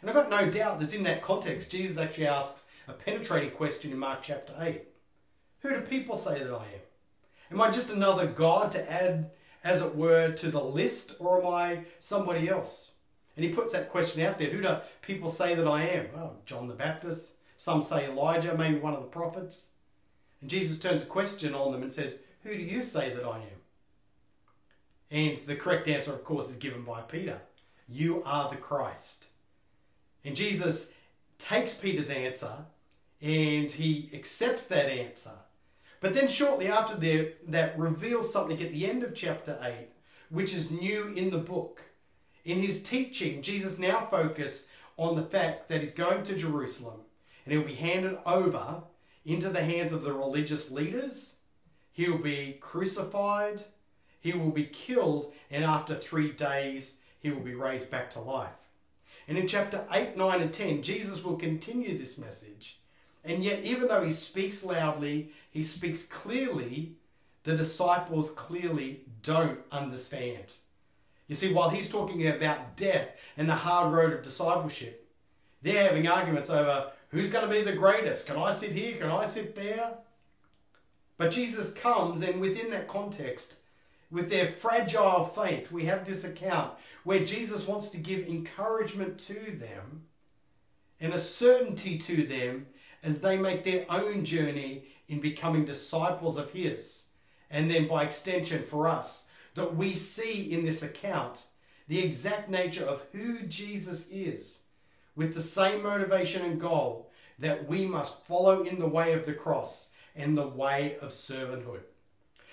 And 0.00 0.10
I've 0.10 0.16
got 0.16 0.30
no 0.30 0.50
doubt 0.50 0.80
that 0.80 0.94
in 0.94 1.04
that 1.04 1.22
context, 1.22 1.70
Jesus 1.70 1.98
actually 1.98 2.26
asks 2.26 2.66
a 2.88 2.92
penetrating 2.92 3.50
question 3.50 3.92
in 3.92 3.98
Mark 3.98 4.20
chapter 4.22 4.52
8. 4.58 4.82
Who 5.60 5.70
do 5.70 5.80
people 5.82 6.14
say 6.14 6.40
that 6.40 6.52
I 6.52 6.64
am? 6.64 6.80
Am 7.54 7.60
I 7.60 7.70
just 7.70 7.88
another 7.88 8.26
God 8.26 8.72
to 8.72 8.92
add, 8.92 9.30
as 9.62 9.80
it 9.80 9.94
were, 9.94 10.32
to 10.32 10.50
the 10.50 10.60
list, 10.60 11.14
or 11.20 11.40
am 11.40 11.54
I 11.54 11.84
somebody 12.00 12.48
else? 12.48 12.96
And 13.36 13.44
he 13.44 13.52
puts 13.52 13.72
that 13.72 13.90
question 13.90 14.26
out 14.26 14.40
there. 14.40 14.50
Who 14.50 14.60
do 14.60 14.78
people 15.02 15.28
say 15.28 15.54
that 15.54 15.68
I 15.68 15.84
am? 15.84 16.08
Oh, 16.16 16.32
John 16.46 16.66
the 16.66 16.74
Baptist. 16.74 17.36
Some 17.56 17.80
say 17.80 18.08
Elijah, 18.08 18.58
maybe 18.58 18.80
one 18.80 18.94
of 18.94 19.02
the 19.02 19.06
prophets. 19.06 19.70
And 20.40 20.50
Jesus 20.50 20.80
turns 20.80 21.04
a 21.04 21.06
question 21.06 21.54
on 21.54 21.70
them 21.70 21.84
and 21.84 21.92
says, 21.92 22.22
Who 22.42 22.56
do 22.56 22.62
you 22.62 22.82
say 22.82 23.14
that 23.14 23.24
I 23.24 23.36
am? 23.36 23.60
And 25.12 25.36
the 25.36 25.54
correct 25.54 25.86
answer, 25.86 26.12
of 26.12 26.24
course, 26.24 26.50
is 26.50 26.56
given 26.56 26.82
by 26.82 27.02
Peter 27.02 27.42
You 27.88 28.20
are 28.24 28.50
the 28.50 28.56
Christ. 28.56 29.26
And 30.24 30.34
Jesus 30.34 30.90
takes 31.38 31.72
Peter's 31.72 32.10
answer 32.10 32.64
and 33.22 33.70
he 33.70 34.10
accepts 34.12 34.66
that 34.66 34.86
answer. 34.86 35.43
But 36.04 36.12
then, 36.12 36.28
shortly 36.28 36.66
after 36.66 36.96
that, 36.96 37.50
that 37.50 37.78
reveals 37.78 38.30
something 38.30 38.60
at 38.60 38.72
the 38.72 38.84
end 38.84 39.02
of 39.02 39.14
chapter 39.14 39.58
8, 39.62 39.88
which 40.28 40.52
is 40.52 40.70
new 40.70 41.06
in 41.06 41.30
the 41.30 41.38
book. 41.38 41.80
In 42.44 42.58
his 42.58 42.82
teaching, 42.82 43.40
Jesus 43.40 43.78
now 43.78 44.06
focuses 44.10 44.68
on 44.98 45.16
the 45.16 45.22
fact 45.22 45.68
that 45.68 45.80
he's 45.80 45.94
going 45.94 46.22
to 46.24 46.36
Jerusalem 46.36 47.00
and 47.46 47.54
he'll 47.54 47.66
be 47.66 47.76
handed 47.76 48.18
over 48.26 48.82
into 49.24 49.48
the 49.48 49.64
hands 49.64 49.94
of 49.94 50.04
the 50.04 50.12
religious 50.12 50.70
leaders. 50.70 51.38
He'll 51.90 52.18
be 52.18 52.58
crucified, 52.60 53.62
he 54.20 54.34
will 54.34 54.50
be 54.50 54.66
killed, 54.66 55.32
and 55.50 55.64
after 55.64 55.94
three 55.94 56.32
days, 56.32 57.00
he 57.18 57.30
will 57.30 57.40
be 57.40 57.54
raised 57.54 57.90
back 57.90 58.10
to 58.10 58.20
life. 58.20 58.68
And 59.26 59.38
in 59.38 59.48
chapter 59.48 59.86
8, 59.90 60.18
9, 60.18 60.40
and 60.42 60.52
10, 60.52 60.82
Jesus 60.82 61.24
will 61.24 61.36
continue 61.36 61.96
this 61.96 62.18
message. 62.18 62.78
And 63.24 63.42
yet, 63.42 63.64
even 63.64 63.88
though 63.88 64.04
he 64.04 64.10
speaks 64.10 64.64
loudly, 64.64 65.30
he 65.50 65.62
speaks 65.62 66.04
clearly, 66.04 66.92
the 67.44 67.56
disciples 67.56 68.30
clearly 68.30 69.00
don't 69.22 69.60
understand. 69.72 70.54
You 71.26 71.34
see, 71.34 71.52
while 71.52 71.70
he's 71.70 71.90
talking 71.90 72.26
about 72.26 72.76
death 72.76 73.08
and 73.36 73.48
the 73.48 73.54
hard 73.54 73.94
road 73.94 74.12
of 74.12 74.22
discipleship, 74.22 75.08
they're 75.62 75.88
having 75.88 76.06
arguments 76.06 76.50
over 76.50 76.90
who's 77.08 77.30
going 77.30 77.48
to 77.48 77.50
be 77.50 77.62
the 77.62 77.72
greatest. 77.72 78.26
Can 78.26 78.36
I 78.36 78.50
sit 78.50 78.72
here? 78.72 78.98
Can 78.98 79.10
I 79.10 79.24
sit 79.24 79.56
there? 79.56 79.94
But 81.16 81.30
Jesus 81.30 81.72
comes, 81.72 82.20
and 82.20 82.40
within 82.40 82.70
that 82.70 82.88
context, 82.88 83.60
with 84.10 84.28
their 84.28 84.46
fragile 84.46 85.24
faith, 85.24 85.72
we 85.72 85.86
have 85.86 86.04
this 86.04 86.24
account 86.24 86.74
where 87.04 87.24
Jesus 87.24 87.66
wants 87.66 87.88
to 87.90 87.98
give 87.98 88.26
encouragement 88.26 89.18
to 89.20 89.56
them 89.56 90.04
and 91.00 91.12
a 91.12 91.18
certainty 91.18 91.98
to 91.98 92.26
them 92.26 92.66
as 93.04 93.20
they 93.20 93.36
make 93.36 93.62
their 93.62 93.84
own 93.88 94.24
journey 94.24 94.84
in 95.06 95.20
becoming 95.20 95.64
disciples 95.64 96.38
of 96.38 96.52
His. 96.52 97.10
And 97.50 97.70
then, 97.70 97.86
by 97.86 98.04
extension, 98.04 98.64
for 98.64 98.88
us, 98.88 99.30
that 99.54 99.76
we 99.76 99.94
see 99.94 100.50
in 100.50 100.64
this 100.64 100.82
account 100.82 101.44
the 101.86 102.00
exact 102.00 102.48
nature 102.48 102.84
of 102.84 103.04
who 103.12 103.42
Jesus 103.42 104.08
is, 104.10 104.64
with 105.14 105.34
the 105.34 105.42
same 105.42 105.82
motivation 105.82 106.42
and 106.42 106.58
goal 106.58 107.10
that 107.38 107.68
we 107.68 107.86
must 107.86 108.24
follow 108.26 108.62
in 108.62 108.78
the 108.78 108.88
way 108.88 109.12
of 109.12 109.26
the 109.26 109.34
cross 109.34 109.94
and 110.16 110.36
the 110.36 110.46
way 110.46 110.96
of 111.00 111.10
servanthood. 111.10 111.82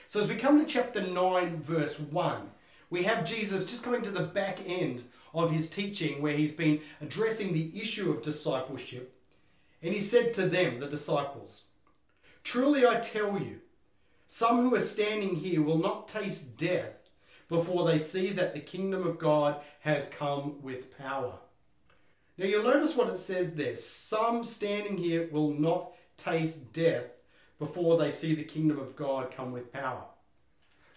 So, 0.05 0.19
as 0.19 0.27
we 0.27 0.35
come 0.35 0.59
to 0.59 0.65
chapter 0.65 1.01
9, 1.01 1.61
verse 1.61 1.99
1, 1.99 2.49
we 2.89 3.03
have 3.03 3.23
Jesus 3.23 3.65
just 3.65 3.83
coming 3.83 4.01
to 4.01 4.11
the 4.11 4.23
back 4.23 4.59
end 4.65 5.03
of 5.33 5.51
his 5.51 5.69
teaching 5.69 6.21
where 6.21 6.35
he's 6.35 6.51
been 6.51 6.81
addressing 6.99 7.53
the 7.53 7.71
issue 7.79 8.11
of 8.11 8.21
discipleship. 8.21 9.15
And 9.81 9.93
he 9.93 9.99
said 9.99 10.33
to 10.35 10.47
them, 10.47 10.79
the 10.79 10.87
disciples, 10.87 11.67
Truly 12.43 12.85
I 12.85 12.99
tell 12.99 13.39
you, 13.39 13.59
some 14.27 14.61
who 14.61 14.75
are 14.75 14.79
standing 14.79 15.37
here 15.37 15.61
will 15.61 15.77
not 15.77 16.07
taste 16.07 16.57
death 16.57 17.09
before 17.49 17.85
they 17.85 17.97
see 17.97 18.29
that 18.31 18.53
the 18.53 18.59
kingdom 18.59 19.05
of 19.05 19.17
God 19.17 19.59
has 19.81 20.07
come 20.07 20.61
with 20.61 20.97
power. 20.97 21.33
Now 22.37 22.45
you'll 22.45 22.63
notice 22.63 22.95
what 22.95 23.09
it 23.09 23.17
says 23.17 23.55
there. 23.55 23.75
Some 23.75 24.43
standing 24.43 24.97
here 24.97 25.27
will 25.31 25.51
not 25.51 25.91
taste 26.15 26.71
death 26.71 27.09
before 27.59 27.97
they 27.97 28.09
see 28.09 28.33
the 28.33 28.43
kingdom 28.43 28.79
of 28.79 28.95
God 28.95 29.31
come 29.31 29.51
with 29.51 29.73
power. 29.73 30.05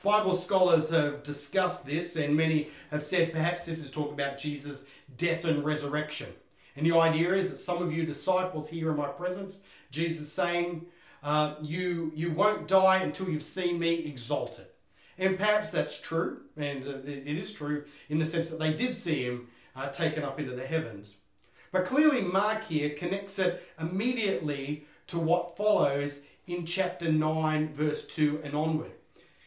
Bible 0.03 0.35
scholars 0.35 0.91
have 0.91 1.23
discussed 1.23 1.87
this, 1.87 2.14
and 2.14 2.37
many 2.37 2.69
have 2.91 3.03
said 3.03 3.33
perhaps 3.33 3.67
this 3.67 3.79
is 3.79 3.91
talking 3.91 4.12
about 4.12 4.38
Jesus' 4.38 4.87
death 5.17 5.45
and 5.45 5.64
resurrection. 5.64 6.29
And 6.76 6.85
the 6.85 6.97
idea 6.97 7.35
is 7.35 7.50
that 7.50 7.59
some 7.59 7.83
of 7.83 7.93
you 7.93 8.04
disciples 8.04 8.71
here 8.71 8.90
in 8.90 8.97
my 8.97 9.09
presence, 9.09 9.64
Jesus 9.90 10.33
saying, 10.33 10.87
uh, 11.23 11.54
you, 11.62 12.12
you 12.14 12.33
won't 12.33 12.69
die 12.69 12.99
until 12.99 13.28
you've 13.28 13.43
seen 13.43 13.78
me 13.78 14.04
exalted. 14.04 14.66
And 15.16 15.38
perhaps 15.38 15.71
that's 15.71 16.00
true, 16.00 16.40
and 16.57 16.85
uh, 16.85 16.99
it 17.04 17.38
is 17.38 17.54
true 17.54 17.85
in 18.09 18.19
the 18.19 18.26
sense 18.26 18.50
that 18.50 18.59
they 18.59 18.73
did 18.73 18.97
see 18.97 19.25
him 19.25 19.49
uh, 19.76 19.88
taken 19.88 20.25
up 20.25 20.40
into 20.40 20.54
the 20.54 20.66
heavens. 20.66 21.21
But 21.73 21.87
clearly, 21.87 22.21
Mark 22.21 22.64
here 22.64 22.90
connects 22.90 23.38
it 23.38 23.62
immediately 23.81 24.87
to 25.09 25.19
what 25.19 25.57
follows 25.57 26.23
in 26.47 26.66
chapter 26.66 27.11
9, 27.11 27.73
verse 27.73 28.07
2 28.07 28.40
and 28.45 28.54
onward. 28.54 28.93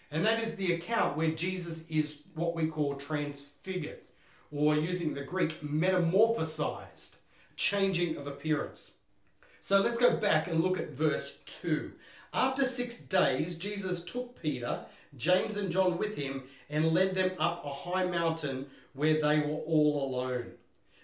And 0.09 0.25
that 0.25 0.41
is 0.41 0.55
the 0.55 0.73
account 0.73 1.17
where 1.17 1.31
Jesus 1.31 1.87
is 1.89 2.23
what 2.33 2.55
we 2.55 2.67
call 2.67 2.95
transfigured, 2.95 3.99
or 4.51 4.75
using 4.75 5.13
the 5.13 5.23
Greek, 5.23 5.61
metamorphosized, 5.61 7.17
changing 7.55 8.15
of 8.17 8.27
appearance. 8.27 8.93
So 9.59 9.81
let's 9.81 9.97
go 9.97 10.15
back 10.15 10.47
and 10.47 10.61
look 10.61 10.79
at 10.79 10.91
verse 10.91 11.39
2. 11.45 11.91
After 12.33 12.65
six 12.65 12.97
days, 12.97 13.57
Jesus 13.57 14.03
took 14.03 14.41
Peter, 14.41 14.85
James, 15.15 15.57
and 15.57 15.71
John 15.71 15.97
with 15.97 16.15
him 16.15 16.43
and 16.69 16.93
led 16.93 17.15
them 17.15 17.31
up 17.39 17.65
a 17.65 17.69
high 17.69 18.05
mountain 18.05 18.67
where 18.93 19.21
they 19.21 19.39
were 19.39 19.57
all 19.57 20.07
alone. 20.07 20.53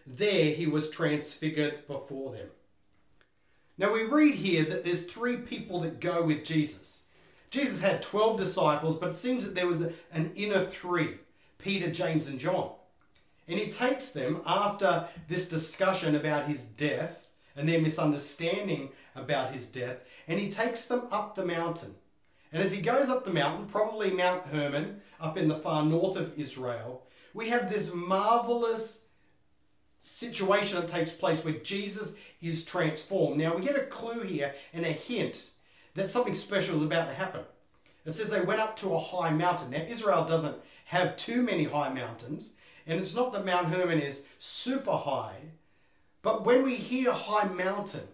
There 0.06 0.54
he 0.54 0.68
was 0.68 0.90
transfigured 0.90 1.88
before 1.88 2.34
them. 2.34 2.48
Now 3.78 3.92
we 3.92 4.04
read 4.04 4.36
here 4.36 4.64
that 4.66 4.84
there's 4.84 5.06
three 5.06 5.38
people 5.38 5.82
that 5.82 6.00
go 6.00 6.24
with 6.24 6.44
Jesus. 6.44 7.06
Jesus 7.50 7.82
had 7.82 8.02
12 8.02 8.38
disciples, 8.38 8.96
but 8.96 9.10
it 9.10 9.16
seems 9.16 9.46
that 9.46 9.56
there 9.56 9.68
was 9.68 9.82
an 10.12 10.32
inner 10.36 10.66
three 10.66 11.18
Peter, 11.58 11.90
James, 11.90 12.28
and 12.28 12.40
John. 12.40 12.72
And 13.48 13.60
he 13.60 13.70
takes 13.70 14.10
them 14.10 14.42
after 14.46 15.08
this 15.28 15.50
discussion 15.50 16.16
about 16.16 16.48
his 16.48 16.64
death 16.64 17.28
and 17.56 17.68
their 17.68 17.82
misunderstanding 17.82 18.90
about 19.16 19.54
his 19.54 19.68
death, 19.68 19.98
and 20.28 20.40
he 20.40 20.50
takes 20.50 20.86
them 20.86 21.08
up 21.12 21.36
the 21.36 21.46
mountain. 21.46 21.96
And 22.52 22.62
as 22.62 22.72
he 22.72 22.82
goes 22.82 23.10
up 23.10 23.26
the 23.26 23.34
mountain, 23.34 23.68
probably 23.68 24.12
Mount 24.12 24.46
Hermon, 24.46 25.02
up 25.20 25.38
in 25.38 25.48
the 25.48 25.58
far 25.58 25.86
north 25.86 26.18
of 26.18 26.38
Israel, 26.38 27.04
we 27.34 27.50
have 27.50 27.72
this 27.72 27.94
marvelous 27.94 29.08
situation 29.98 30.80
that 30.80 30.88
takes 30.88 31.12
place 31.12 31.44
where 31.44 31.54
Jesus 31.54 32.18
is 32.42 32.66
transformed. 32.66 33.38
Now, 33.38 33.56
we 33.56 33.64
get 33.64 33.78
a 33.78 33.86
clue 33.86 34.22
here 34.22 34.54
and 34.74 34.86
a 34.86 34.92
hint 34.92 35.54
that 35.96 36.10
something 36.10 36.34
special 36.34 36.76
is 36.76 36.84
about 36.84 37.08
to 37.08 37.14
happen. 37.14 37.42
It 38.06 38.12
says 38.12 38.30
they 38.30 38.42
went 38.42 38.60
up 38.60 38.76
to 38.78 38.94
a 38.94 39.00
high 39.00 39.32
mountain. 39.32 39.72
Now, 39.72 39.84
Israel 39.88 40.26
doesn't 40.26 40.58
have 40.86 41.16
too 41.16 41.42
many 41.42 41.64
high 41.64 41.94
mountains, 41.94 42.58
and 42.86 43.00
it's 43.00 43.16
not 43.16 43.34
that 43.34 43.46
Mount 43.46 43.68
Hermon 43.68 44.00
is 44.00 44.28
super 44.38 44.98
high, 44.98 45.38
but 46.22 46.46
when 46.46 46.64
we 46.64 46.76
hear 46.76 47.12
high 47.12 47.48
mountain, 47.48 48.08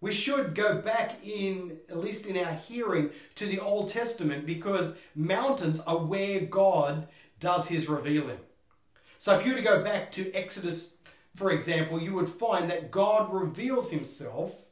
we 0.00 0.12
should 0.12 0.54
go 0.54 0.82
back 0.82 1.24
in, 1.24 1.78
at 1.88 1.98
least 1.98 2.26
in 2.26 2.36
our 2.36 2.52
hearing, 2.52 3.10
to 3.36 3.46
the 3.46 3.58
Old 3.58 3.88
Testament 3.88 4.44
because 4.44 4.98
mountains 5.14 5.80
are 5.80 5.98
where 5.98 6.40
God 6.40 7.08
does 7.40 7.68
his 7.68 7.88
revealing. 7.88 8.38
So 9.16 9.34
if 9.34 9.46
you 9.46 9.52
were 9.52 9.58
to 9.58 9.64
go 9.64 9.82
back 9.82 10.10
to 10.12 10.32
Exodus, 10.34 10.96
for 11.34 11.50
example, 11.50 12.00
you 12.00 12.12
would 12.12 12.28
find 12.28 12.70
that 12.70 12.90
God 12.90 13.32
reveals 13.32 13.90
himself 13.90 14.66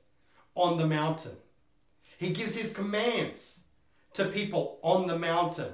on 0.54 0.76
the 0.76 0.86
mountain. 0.86 1.36
He 2.18 2.30
gives 2.30 2.54
his 2.54 2.72
commands 2.72 3.68
to 4.12 4.26
people 4.26 4.78
on 4.82 5.06
the 5.06 5.18
mountain, 5.18 5.72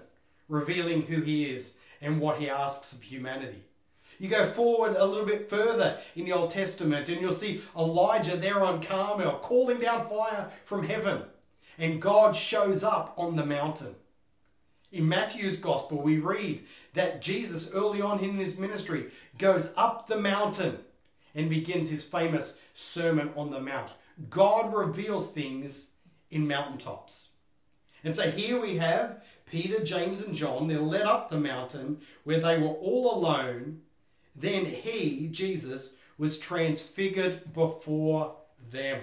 revealing 0.48 1.02
who 1.02 1.22
he 1.22 1.46
is 1.46 1.78
and 2.00 2.20
what 2.20 2.38
he 2.38 2.48
asks 2.48 2.92
of 2.92 3.02
humanity. 3.02 3.64
You 4.18 4.28
go 4.28 4.48
forward 4.50 4.96
a 4.96 5.04
little 5.04 5.26
bit 5.26 5.48
further 5.48 5.98
in 6.16 6.24
the 6.24 6.32
Old 6.32 6.50
Testament 6.50 7.08
and 7.08 7.20
you'll 7.20 7.30
see 7.30 7.62
Elijah 7.76 8.36
there 8.36 8.62
on 8.62 8.82
Carmel 8.82 9.38
calling 9.38 9.78
down 9.78 10.08
fire 10.08 10.50
from 10.64 10.86
heaven. 10.86 11.22
And 11.78 12.02
God 12.02 12.34
shows 12.34 12.82
up 12.82 13.14
on 13.16 13.36
the 13.36 13.46
mountain. 13.46 13.94
In 14.90 15.08
Matthew's 15.08 15.58
Gospel, 15.58 16.02
we 16.02 16.18
read 16.18 16.64
that 16.94 17.22
Jesus, 17.22 17.70
early 17.72 18.00
on 18.00 18.18
in 18.20 18.36
his 18.36 18.58
ministry, 18.58 19.06
goes 19.36 19.72
up 19.76 20.08
the 20.08 20.18
mountain 20.18 20.78
and 21.34 21.50
begins 21.50 21.90
his 21.90 22.04
famous 22.04 22.60
Sermon 22.74 23.30
on 23.36 23.50
the 23.50 23.60
Mount. 23.60 23.92
God 24.30 24.74
reveals 24.74 25.30
things 25.30 25.92
in 26.30 26.48
mountaintops. 26.48 27.32
And 28.02 28.16
so 28.16 28.30
here 28.30 28.60
we 28.60 28.78
have 28.78 29.22
Peter, 29.50 29.82
James, 29.82 30.22
and 30.22 30.34
John. 30.34 30.68
They're 30.68 30.80
led 30.80 31.02
up 31.02 31.30
the 31.30 31.40
mountain 31.40 32.00
where 32.24 32.40
they 32.40 32.58
were 32.58 32.68
all 32.68 33.14
alone 33.14 33.82
then 34.40 34.66
he, 34.66 35.28
Jesus, 35.30 35.96
was 36.16 36.38
transfigured 36.38 37.52
before 37.52 38.36
them. 38.70 39.00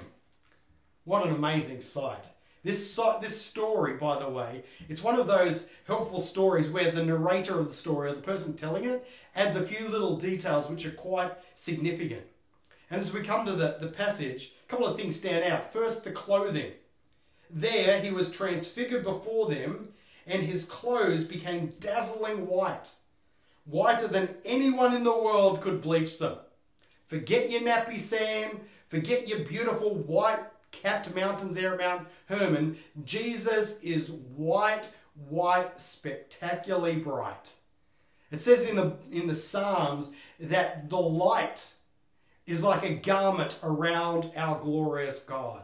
What 1.04 1.26
an 1.28 1.34
amazing 1.34 1.82
sight. 1.82 2.30
This, 2.64 3.00
this 3.22 3.46
story, 3.46 3.96
by 3.96 4.20
the 4.20 4.30
way, 4.30 4.64
it's 4.90 5.04
one 5.04 5.20
of 5.20 5.28
those 5.28 5.70
helpful 5.86 6.20
stories 6.20 6.68
where 6.68 6.92
the 6.92 7.06
narrator 7.06 7.60
of 7.60 7.68
the 7.68 7.74
story, 7.74 8.10
or 8.10 8.16
the 8.16 8.22
person 8.22 8.56
telling 8.56 8.86
it, 8.86 9.08
adds 9.36 9.56
a 9.56 9.62
few 9.62 9.88
little 9.88 10.18
details 10.18 10.68
which 10.68 10.86
are 10.86 10.92
quite 10.92 11.34
significant. 11.54 12.24
And 12.90 13.00
as 13.00 13.14
we 13.14 13.22
come 13.22 13.46
to 13.46 13.54
the, 13.54 13.78
the 13.80 13.88
passage, 13.88 14.54
a 14.66 14.68
couple 14.68 14.88
of 14.88 14.98
things 14.98 15.16
stand 15.16 15.44
out. 15.44 15.72
First, 15.72 16.04
the 16.04 16.12
clothing. 16.12 16.72
There 17.52 18.00
he 18.00 18.10
was 18.10 18.32
transfigured 18.32 19.04
before 19.04 19.50
them, 19.50 19.90
and 20.26 20.44
his 20.44 20.66
clothes 20.66 21.24
became 21.24 21.74
dazzling 21.80 22.48
white, 22.48 22.96
whiter 23.66 24.08
than 24.08 24.36
anyone 24.44 24.94
in 24.94 25.04
the 25.04 25.12
world 25.12 25.62
could 25.62 25.82
bleach 25.82 26.18
them. 26.20 26.38
Forget 27.06 27.52
your 27.52 27.62
Napisan, 27.62 28.62
forget 28.88 29.28
your 29.28 29.40
beautiful 29.40 29.94
white 29.94 30.40
capped 30.72 31.16
mountains 31.16 31.58
there 31.58 31.74
at 31.74 31.80
Mount 31.80 32.08
Hermon. 32.28 32.78
Jesus 33.04 33.80
is 33.82 34.12
white, 34.12 34.92
white, 35.30 35.80
spectacularly 35.80 36.98
bright. 36.98 37.56
It 38.32 38.40
says 38.40 38.66
in 38.66 38.76
the 38.76 38.98
in 39.12 39.28
the 39.28 39.36
Psalms 39.36 40.14
that 40.40 40.90
the 40.90 41.00
light 41.00 41.76
is 42.46 42.64
like 42.64 42.84
a 42.84 42.96
garment 42.96 43.60
around 43.64 44.32
our 44.36 44.60
glorious 44.60 45.20
God. 45.20 45.64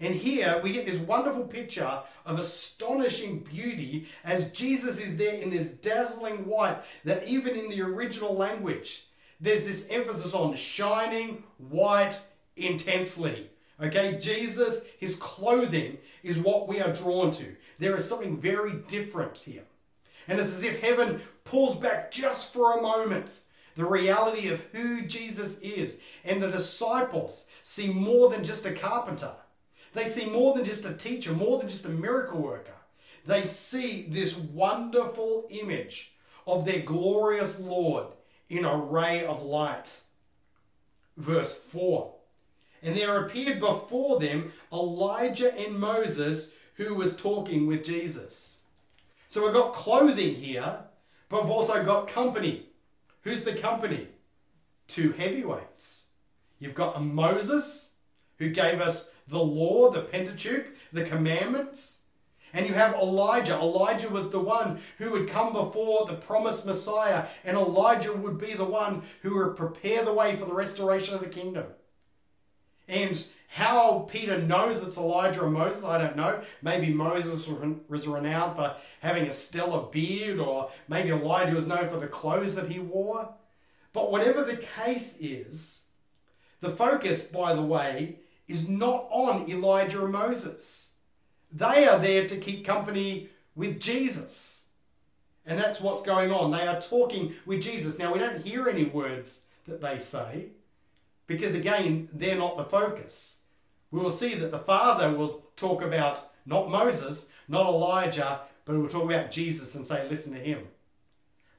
And 0.00 0.14
here 0.14 0.60
we 0.62 0.72
get 0.72 0.86
this 0.86 0.98
wonderful 0.98 1.44
picture 1.44 2.00
of 2.26 2.38
astonishing 2.38 3.40
beauty 3.40 4.08
as 4.24 4.50
Jesus 4.52 5.00
is 5.00 5.16
there 5.16 5.34
in 5.34 5.50
this 5.50 5.70
dazzling 5.70 6.46
white 6.46 6.82
that 7.04 7.28
even 7.28 7.56
in 7.56 7.70
the 7.70 7.82
original 7.82 8.34
language, 8.34 9.06
there's 9.40 9.66
this 9.66 9.88
emphasis 9.90 10.34
on 10.34 10.54
shining 10.54 11.44
white 11.58 12.20
intensely. 12.56 13.50
Okay, 13.80 14.18
Jesus, 14.20 14.86
his 14.98 15.16
clothing 15.16 15.98
is 16.22 16.38
what 16.38 16.68
we 16.68 16.80
are 16.80 16.92
drawn 16.92 17.30
to. 17.32 17.56
There 17.78 17.96
is 17.96 18.08
something 18.08 18.40
very 18.40 18.72
different 18.72 19.38
here. 19.38 19.64
And 20.28 20.38
it's 20.38 20.54
as 20.54 20.64
if 20.64 20.80
heaven 20.80 21.20
pulls 21.44 21.76
back 21.76 22.10
just 22.10 22.52
for 22.52 22.78
a 22.78 22.82
moment 22.82 23.42
the 23.76 23.84
reality 23.84 24.48
of 24.48 24.64
who 24.72 25.02
Jesus 25.02 25.58
is. 25.58 26.00
And 26.24 26.42
the 26.42 26.50
disciples 26.50 27.50
see 27.62 27.92
more 27.92 28.30
than 28.30 28.44
just 28.44 28.64
a 28.64 28.72
carpenter, 28.72 29.32
they 29.94 30.04
see 30.04 30.26
more 30.26 30.54
than 30.54 30.64
just 30.64 30.84
a 30.84 30.92
teacher, 30.92 31.32
more 31.32 31.58
than 31.58 31.68
just 31.68 31.86
a 31.86 31.90
miracle 31.90 32.40
worker. 32.40 32.74
They 33.26 33.42
see 33.42 34.06
this 34.08 34.36
wonderful 34.36 35.46
image 35.50 36.12
of 36.46 36.66
their 36.66 36.80
glorious 36.80 37.58
Lord 37.58 38.08
in 38.50 38.64
a 38.64 38.76
ray 38.76 39.24
of 39.24 39.42
light. 39.42 40.00
Verse 41.16 41.54
4 41.54 42.12
And 42.82 42.96
there 42.96 43.24
appeared 43.24 43.60
before 43.60 44.20
them 44.20 44.52
Elijah 44.72 45.56
and 45.56 45.78
Moses, 45.78 46.52
who 46.74 46.94
was 46.94 47.16
talking 47.16 47.66
with 47.66 47.84
Jesus. 47.84 48.60
So 49.28 49.44
we've 49.44 49.54
got 49.54 49.72
clothing 49.72 50.34
here, 50.34 50.80
but 51.28 51.42
we've 51.42 51.52
also 51.52 51.82
got 51.84 52.08
company. 52.08 52.66
Who's 53.22 53.44
the 53.44 53.54
company? 53.54 54.08
Two 54.86 55.12
heavyweights. 55.12 56.10
You've 56.58 56.74
got 56.74 56.96
a 56.96 57.00
Moses, 57.00 57.93
who 58.38 58.50
gave 58.50 58.80
us 58.80 59.10
the 59.26 59.42
law, 59.42 59.90
the 59.90 60.02
Pentateuch, 60.02 60.66
the 60.92 61.04
commandments. 61.04 62.02
And 62.52 62.66
you 62.66 62.74
have 62.74 62.94
Elijah. 62.94 63.56
Elijah 63.56 64.08
was 64.08 64.30
the 64.30 64.38
one 64.38 64.80
who 64.98 65.10
would 65.10 65.28
come 65.28 65.52
before 65.52 66.06
the 66.06 66.14
promised 66.14 66.64
Messiah, 66.64 67.26
and 67.42 67.56
Elijah 67.56 68.12
would 68.12 68.38
be 68.38 68.54
the 68.54 68.64
one 68.64 69.02
who 69.22 69.36
would 69.36 69.56
prepare 69.56 70.04
the 70.04 70.12
way 70.12 70.36
for 70.36 70.44
the 70.44 70.54
restoration 70.54 71.14
of 71.14 71.20
the 71.20 71.28
kingdom. 71.28 71.66
And 72.86 73.26
how 73.48 74.06
Peter 74.10 74.38
knows 74.38 74.82
it's 74.82 74.98
Elijah 74.98 75.42
or 75.42 75.50
Moses, 75.50 75.84
I 75.84 75.98
don't 75.98 76.16
know. 76.16 76.42
Maybe 76.60 76.92
Moses 76.92 77.48
was 77.88 78.06
renowned 78.06 78.56
for 78.56 78.76
having 79.00 79.26
a 79.26 79.30
stellar 79.30 79.88
beard, 79.90 80.38
or 80.38 80.70
maybe 80.86 81.10
Elijah 81.10 81.54
was 81.54 81.66
known 81.66 81.88
for 81.88 81.98
the 81.98 82.06
clothes 82.06 82.54
that 82.56 82.70
he 82.70 82.78
wore. 82.78 83.34
But 83.92 84.10
whatever 84.10 84.44
the 84.44 84.56
case 84.56 85.16
is, 85.18 85.86
the 86.60 86.70
focus, 86.70 87.26
by 87.26 87.54
the 87.54 87.62
way, 87.62 88.18
is 88.48 88.68
not 88.68 89.06
on 89.10 89.48
Elijah 89.48 90.02
or 90.02 90.08
Moses. 90.08 90.94
They 91.52 91.86
are 91.86 91.98
there 91.98 92.26
to 92.26 92.36
keep 92.36 92.64
company 92.64 93.28
with 93.54 93.80
Jesus. 93.80 94.68
And 95.46 95.58
that's 95.58 95.80
what's 95.80 96.02
going 96.02 96.32
on. 96.32 96.50
They 96.50 96.66
are 96.66 96.80
talking 96.80 97.34
with 97.46 97.62
Jesus. 97.62 97.98
Now, 97.98 98.12
we 98.12 98.18
don't 98.18 98.44
hear 98.44 98.68
any 98.68 98.84
words 98.84 99.46
that 99.66 99.80
they 99.80 99.98
say 99.98 100.46
because, 101.26 101.54
again, 101.54 102.08
they're 102.12 102.36
not 102.36 102.56
the 102.56 102.64
focus. 102.64 103.42
We 103.90 104.00
will 104.00 104.10
see 104.10 104.34
that 104.34 104.50
the 104.50 104.58
Father 104.58 105.12
will 105.12 105.44
talk 105.56 105.82
about 105.82 106.30
not 106.46 106.70
Moses, 106.70 107.30
not 107.48 107.66
Elijah, 107.66 108.40
but 108.64 108.76
we'll 108.76 108.88
talk 108.88 109.04
about 109.04 109.30
Jesus 109.30 109.74
and 109.74 109.86
say, 109.86 110.08
listen 110.08 110.32
to 110.34 110.40
him. 110.40 110.68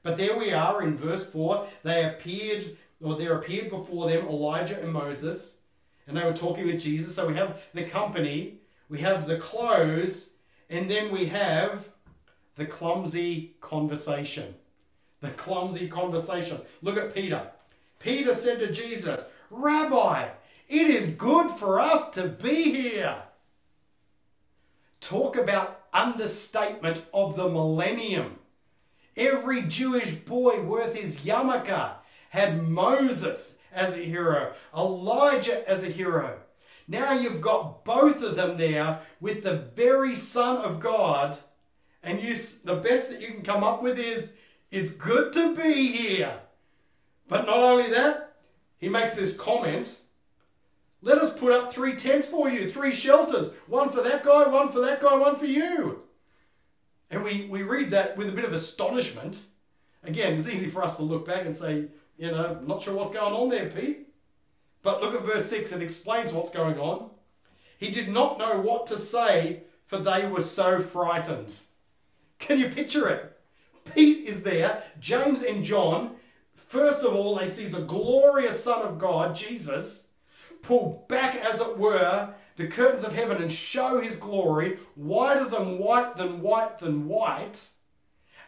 But 0.02 0.16
there 0.16 0.36
we 0.36 0.52
are 0.52 0.82
in 0.82 0.96
verse 0.96 1.30
4. 1.30 1.66
They 1.82 2.04
appeared, 2.04 2.76
or 3.00 3.16
there 3.16 3.36
appeared 3.36 3.70
before 3.70 4.08
them 4.08 4.26
Elijah 4.28 4.80
and 4.80 4.92
Moses 4.92 5.62
and 6.06 6.16
they 6.16 6.24
were 6.24 6.32
talking 6.32 6.66
with 6.66 6.80
Jesus. 6.80 7.14
So 7.14 7.28
we 7.28 7.34
have 7.34 7.60
the 7.72 7.84
company, 7.84 8.58
we 8.88 9.00
have 9.00 9.26
the 9.26 9.38
clothes, 9.38 10.34
and 10.70 10.90
then 10.90 11.12
we 11.12 11.26
have 11.26 11.88
the 12.56 12.66
clumsy 12.66 13.56
conversation. 13.60 14.54
The 15.20 15.30
clumsy 15.30 15.88
conversation. 15.88 16.60
Look 16.82 16.96
at 16.96 17.14
Peter. 17.14 17.50
Peter 17.98 18.34
said 18.34 18.60
to 18.60 18.70
Jesus, 18.70 19.22
Rabbi, 19.50 20.28
it 20.68 20.86
is 20.88 21.08
good 21.08 21.50
for 21.50 21.80
us 21.80 22.10
to 22.12 22.28
be 22.28 22.72
here. 22.72 23.22
Talk 25.00 25.36
about 25.36 25.84
understatement 25.92 27.04
of 27.14 27.36
the 27.36 27.48
millennium. 27.48 28.38
Every 29.16 29.62
Jewish 29.62 30.12
boy 30.12 30.60
worth 30.62 30.94
his 30.94 31.20
yarmulke 31.20 31.94
had 32.30 32.68
Moses 32.68 33.58
as 33.76 33.96
a 33.96 34.02
hero, 34.02 34.54
Elijah 34.76 35.68
as 35.68 35.84
a 35.84 35.88
hero. 35.88 36.40
Now 36.88 37.12
you've 37.12 37.40
got 37.40 37.84
both 37.84 38.22
of 38.22 38.36
them 38.36 38.56
there 38.56 39.00
with 39.20 39.42
the 39.42 39.56
very 39.74 40.14
Son 40.14 40.56
of 40.56 40.80
God, 40.80 41.38
and 42.02 42.20
you, 42.20 42.34
the 42.64 42.76
best 42.76 43.10
that 43.10 43.20
you 43.20 43.28
can 43.28 43.42
come 43.42 43.62
up 43.62 43.82
with 43.82 43.98
is, 43.98 44.36
it's 44.70 44.90
good 44.90 45.32
to 45.34 45.54
be 45.54 45.96
here. 45.96 46.40
But 47.28 47.46
not 47.46 47.58
only 47.58 47.90
that, 47.90 48.34
he 48.78 48.88
makes 48.88 49.14
this 49.14 49.36
comment 49.36 50.02
let 51.02 51.18
us 51.18 51.38
put 51.38 51.52
up 51.52 51.72
three 51.72 51.94
tents 51.94 52.28
for 52.28 52.48
you, 52.48 52.68
three 52.68 52.90
shelters, 52.90 53.50
one 53.68 53.90
for 53.90 54.02
that 54.02 54.24
guy, 54.24 54.48
one 54.48 54.68
for 54.68 54.80
that 54.80 55.00
guy, 55.00 55.14
one 55.14 55.36
for 55.36 55.46
you. 55.46 56.02
And 57.10 57.22
we, 57.22 57.46
we 57.46 57.62
read 57.62 57.90
that 57.90 58.16
with 58.16 58.28
a 58.28 58.32
bit 58.32 58.44
of 58.44 58.52
astonishment. 58.52 59.44
Again, 60.02 60.34
it's 60.34 60.48
easy 60.48 60.66
for 60.66 60.82
us 60.82 60.96
to 60.96 61.04
look 61.04 61.24
back 61.24 61.46
and 61.46 61.56
say, 61.56 61.88
you 62.16 62.30
know, 62.30 62.60
not 62.66 62.82
sure 62.82 62.94
what's 62.94 63.12
going 63.12 63.34
on 63.34 63.48
there, 63.48 63.68
Pete. 63.68 64.08
But 64.82 65.02
look 65.02 65.14
at 65.14 65.24
verse 65.24 65.46
6, 65.46 65.72
it 65.72 65.82
explains 65.82 66.32
what's 66.32 66.50
going 66.50 66.78
on. 66.78 67.10
He 67.78 67.90
did 67.90 68.08
not 68.08 68.38
know 68.38 68.60
what 68.60 68.86
to 68.86 68.98
say, 68.98 69.64
for 69.86 69.98
they 69.98 70.26
were 70.26 70.40
so 70.40 70.80
frightened. 70.80 71.54
Can 72.38 72.58
you 72.58 72.68
picture 72.68 73.08
it? 73.08 73.38
Pete 73.94 74.26
is 74.26 74.42
there, 74.42 74.84
James 74.98 75.42
and 75.42 75.64
John. 75.64 76.16
First 76.54 77.02
of 77.02 77.14
all, 77.14 77.36
they 77.36 77.46
see 77.46 77.66
the 77.66 77.80
glorious 77.80 78.62
Son 78.62 78.82
of 78.82 78.98
God, 78.98 79.36
Jesus, 79.36 80.08
pull 80.62 81.04
back, 81.08 81.36
as 81.36 81.60
it 81.60 81.78
were, 81.78 82.34
the 82.56 82.66
curtains 82.66 83.04
of 83.04 83.14
heaven 83.14 83.40
and 83.40 83.52
show 83.52 84.00
his 84.00 84.16
glory, 84.16 84.78
whiter 84.94 85.44
than 85.44 85.78
white, 85.78 86.16
than 86.16 86.40
white, 86.40 86.78
than 86.78 87.06
white. 87.06 87.70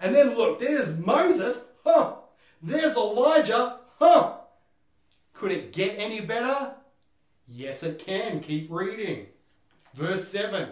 And 0.00 0.14
then 0.14 0.36
look, 0.36 0.58
there's 0.58 0.98
Moses. 0.98 1.64
Huh, 1.84 2.14
there's 2.62 2.96
Elijah. 2.96 3.78
Huh. 3.98 4.34
Could 5.32 5.52
it 5.52 5.72
get 5.72 5.98
any 5.98 6.20
better? 6.20 6.74
Yes, 7.46 7.82
it 7.82 7.98
can. 7.98 8.40
Keep 8.40 8.70
reading. 8.70 9.26
Verse 9.94 10.28
7 10.28 10.68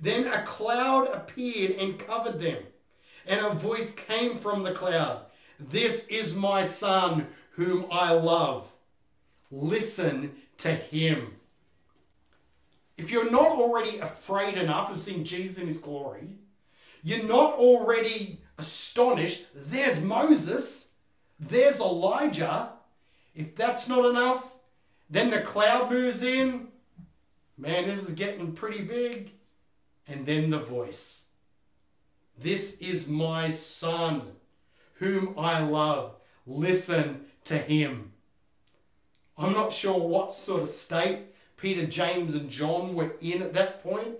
Then 0.00 0.26
a 0.26 0.42
cloud 0.42 1.08
appeared 1.12 1.72
and 1.72 1.98
covered 1.98 2.40
them, 2.40 2.62
and 3.26 3.44
a 3.44 3.54
voice 3.54 3.92
came 3.92 4.38
from 4.38 4.62
the 4.62 4.72
cloud 4.72 5.26
This 5.58 6.06
is 6.08 6.34
my 6.34 6.62
son, 6.62 7.28
whom 7.52 7.86
I 7.90 8.12
love. 8.12 8.72
Listen 9.50 10.32
to 10.58 10.74
him. 10.74 11.34
If 12.96 13.10
you're 13.10 13.30
not 13.30 13.52
already 13.52 13.98
afraid 13.98 14.58
enough 14.58 14.90
of 14.90 15.00
seeing 15.00 15.24
Jesus 15.24 15.58
in 15.58 15.66
his 15.66 15.78
glory, 15.78 16.36
you're 17.02 17.24
not 17.24 17.54
already 17.54 18.42
astonished, 18.58 19.46
there's 19.54 20.02
Moses. 20.02 20.89
There's 21.40 21.80
Elijah. 21.80 22.74
If 23.34 23.56
that's 23.56 23.88
not 23.88 24.04
enough, 24.04 24.58
then 25.08 25.30
the 25.30 25.40
cloud 25.40 25.90
moves 25.90 26.22
in. 26.22 26.68
Man, 27.56 27.88
this 27.88 28.06
is 28.06 28.14
getting 28.14 28.52
pretty 28.52 28.82
big. 28.82 29.32
And 30.06 30.26
then 30.26 30.50
the 30.50 30.58
voice. 30.58 31.28
This 32.38 32.78
is 32.80 33.08
my 33.08 33.48
son, 33.48 34.22
whom 34.94 35.34
I 35.38 35.60
love. 35.60 36.16
Listen 36.46 37.22
to 37.44 37.58
him. 37.58 38.12
I'm 39.38 39.52
not 39.52 39.72
sure 39.72 39.98
what 39.98 40.32
sort 40.32 40.62
of 40.62 40.68
state 40.68 41.26
Peter, 41.56 41.86
James, 41.86 42.34
and 42.34 42.50
John 42.50 42.94
were 42.94 43.16
in 43.20 43.42
at 43.42 43.52
that 43.52 43.82
point. 43.82 44.16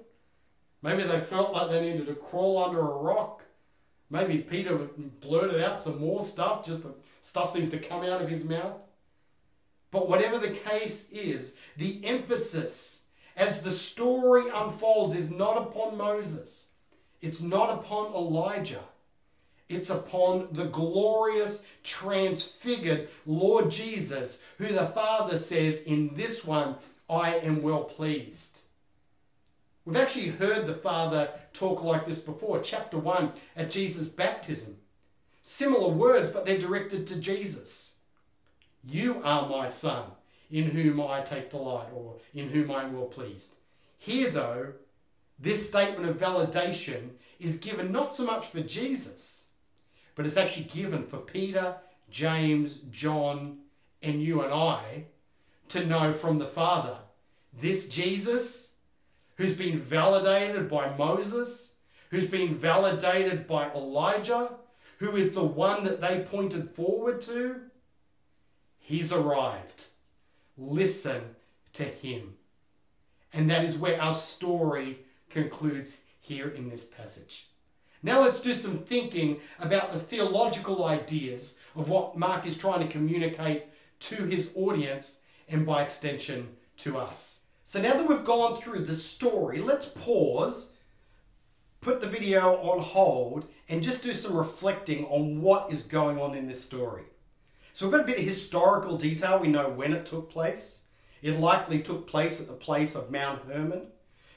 Maybe 0.82 1.02
they 1.02 1.20
felt 1.20 1.52
like 1.52 1.70
they 1.70 1.80
needed 1.80 2.06
to 2.06 2.14
crawl 2.14 2.62
under 2.62 2.80
a 2.80 2.84
rock. 2.84 3.44
Maybe 4.10 4.38
Peter 4.38 4.76
blurted 4.76 5.62
out 5.62 5.80
some 5.80 6.00
more 6.00 6.22
stuff 6.22 6.64
just 6.64 6.82
to 6.82 6.94
Stuff 7.20 7.50
seems 7.50 7.70
to 7.70 7.78
come 7.78 8.02
out 8.02 8.22
of 8.22 8.28
his 8.28 8.48
mouth. 8.48 8.80
But 9.90 10.08
whatever 10.08 10.38
the 10.38 10.50
case 10.50 11.10
is, 11.10 11.54
the 11.76 12.04
emphasis 12.04 13.06
as 13.36 13.62
the 13.62 13.70
story 13.70 14.44
unfolds 14.52 15.14
is 15.14 15.30
not 15.30 15.56
upon 15.56 15.96
Moses, 15.96 16.72
it's 17.20 17.40
not 17.40 17.70
upon 17.70 18.12
Elijah, 18.12 18.84
it's 19.68 19.90
upon 19.90 20.48
the 20.52 20.64
glorious, 20.64 21.66
transfigured 21.82 23.08
Lord 23.24 23.70
Jesus, 23.70 24.42
who 24.58 24.68
the 24.68 24.86
Father 24.86 25.36
says, 25.36 25.82
In 25.82 26.14
this 26.14 26.44
one 26.44 26.76
I 27.08 27.34
am 27.36 27.62
well 27.62 27.84
pleased. 27.84 28.60
We've 29.84 29.96
actually 29.96 30.28
heard 30.28 30.66
the 30.66 30.74
Father 30.74 31.30
talk 31.52 31.82
like 31.82 32.04
this 32.04 32.18
before, 32.18 32.60
chapter 32.60 32.98
1 32.98 33.32
at 33.56 33.70
Jesus' 33.70 34.08
baptism. 34.08 34.76
Similar 35.50 35.88
words, 35.88 36.30
but 36.30 36.46
they're 36.46 36.60
directed 36.60 37.08
to 37.08 37.18
Jesus. 37.18 37.94
You 38.84 39.20
are 39.24 39.48
my 39.48 39.66
Son, 39.66 40.04
in 40.48 40.66
whom 40.66 41.00
I 41.00 41.22
take 41.22 41.50
delight, 41.50 41.88
or 41.92 42.18
in 42.32 42.50
whom 42.50 42.70
I 42.70 42.84
am 42.84 42.92
well 42.92 43.06
pleased. 43.06 43.56
Here, 43.98 44.30
though, 44.30 44.74
this 45.40 45.68
statement 45.68 46.08
of 46.08 46.18
validation 46.18 47.14
is 47.40 47.58
given 47.58 47.90
not 47.90 48.14
so 48.14 48.24
much 48.24 48.46
for 48.46 48.60
Jesus, 48.60 49.50
but 50.14 50.24
it's 50.24 50.36
actually 50.36 50.66
given 50.66 51.04
for 51.04 51.18
Peter, 51.18 51.78
James, 52.12 52.82
John, 52.92 53.58
and 54.00 54.22
you 54.22 54.42
and 54.42 54.54
I 54.54 55.06
to 55.70 55.84
know 55.84 56.12
from 56.12 56.38
the 56.38 56.46
Father 56.46 56.98
this 57.52 57.88
Jesus 57.88 58.76
who's 59.34 59.54
been 59.54 59.80
validated 59.80 60.68
by 60.68 60.96
Moses, 60.96 61.74
who's 62.10 62.26
been 62.26 62.54
validated 62.54 63.48
by 63.48 63.68
Elijah, 63.72 64.50
who 65.00 65.16
is 65.16 65.32
the 65.32 65.44
one 65.44 65.84
that 65.84 66.00
they 66.00 66.20
pointed 66.20 66.70
forward 66.70 67.20
to, 67.22 67.56
he's 68.78 69.10
arrived. 69.10 69.86
Listen 70.56 71.36
to 71.72 71.84
him. 71.84 72.34
And 73.32 73.48
that 73.48 73.64
is 73.64 73.78
where 73.78 74.00
our 74.00 74.12
story 74.12 74.98
concludes 75.30 76.02
here 76.20 76.48
in 76.48 76.68
this 76.68 76.84
passage. 76.84 77.46
Now 78.02 78.22
let's 78.22 78.42
do 78.42 78.52
some 78.52 78.78
thinking 78.78 79.40
about 79.58 79.92
the 79.92 79.98
theological 79.98 80.84
ideas 80.84 81.58
of 81.74 81.88
what 81.88 82.18
Mark 82.18 82.46
is 82.46 82.58
trying 82.58 82.80
to 82.80 82.92
communicate 82.92 83.64
to 84.00 84.24
his 84.24 84.52
audience 84.54 85.22
and 85.48 85.64
by 85.64 85.82
extension 85.82 86.56
to 86.78 86.98
us. 86.98 87.44
So 87.64 87.80
now 87.80 87.94
that 87.94 88.08
we've 88.08 88.24
gone 88.24 88.60
through 88.60 88.84
the 88.84 88.94
story, 88.94 89.60
let's 89.60 89.86
pause, 89.86 90.76
put 91.80 92.00
the 92.00 92.06
video 92.06 92.56
on 92.56 92.80
hold, 92.80 93.46
and 93.70 93.84
just 93.84 94.02
do 94.02 94.12
some 94.12 94.36
reflecting 94.36 95.04
on 95.06 95.40
what 95.40 95.70
is 95.70 95.84
going 95.84 96.18
on 96.18 96.34
in 96.34 96.48
this 96.48 96.62
story. 96.62 97.04
So 97.72 97.86
we've 97.86 97.92
got 97.92 98.02
a 98.02 98.06
bit 98.06 98.18
of 98.18 98.24
historical 98.24 98.96
detail. 98.96 99.38
We 99.38 99.46
know 99.46 99.70
when 99.70 99.92
it 99.92 100.04
took 100.04 100.28
place. 100.28 100.86
It 101.22 101.38
likely 101.38 101.80
took 101.80 102.08
place 102.08 102.40
at 102.40 102.48
the 102.48 102.52
place 102.52 102.96
of 102.96 103.12
Mount 103.12 103.44
Hermon. 103.44 103.86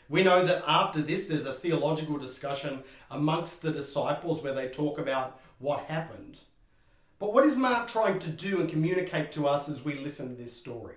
We 0.08 0.22
know 0.22 0.46
that 0.46 0.64
after 0.68 1.02
this, 1.02 1.28
there's 1.28 1.46
a 1.46 1.54
theological 1.54 2.20
discussion 2.20 2.84
amongst 3.10 3.64
the 3.64 3.72
disciples 3.72 4.44
where 4.44 4.54
they 4.54 4.68
talk 4.68 5.00
about 5.00 5.40
what 5.58 5.86
happened. 5.86 6.42
But 7.18 7.34
what 7.34 7.46
is 7.46 7.56
Mark 7.56 7.88
trying 7.88 8.20
to 8.20 8.30
do 8.30 8.60
and 8.60 8.70
communicate 8.70 9.32
to 9.32 9.48
us 9.48 9.68
as 9.68 9.84
we 9.84 9.96
listen 9.96 10.30
to 10.30 10.42
this 10.42 10.56
story? 10.56 10.96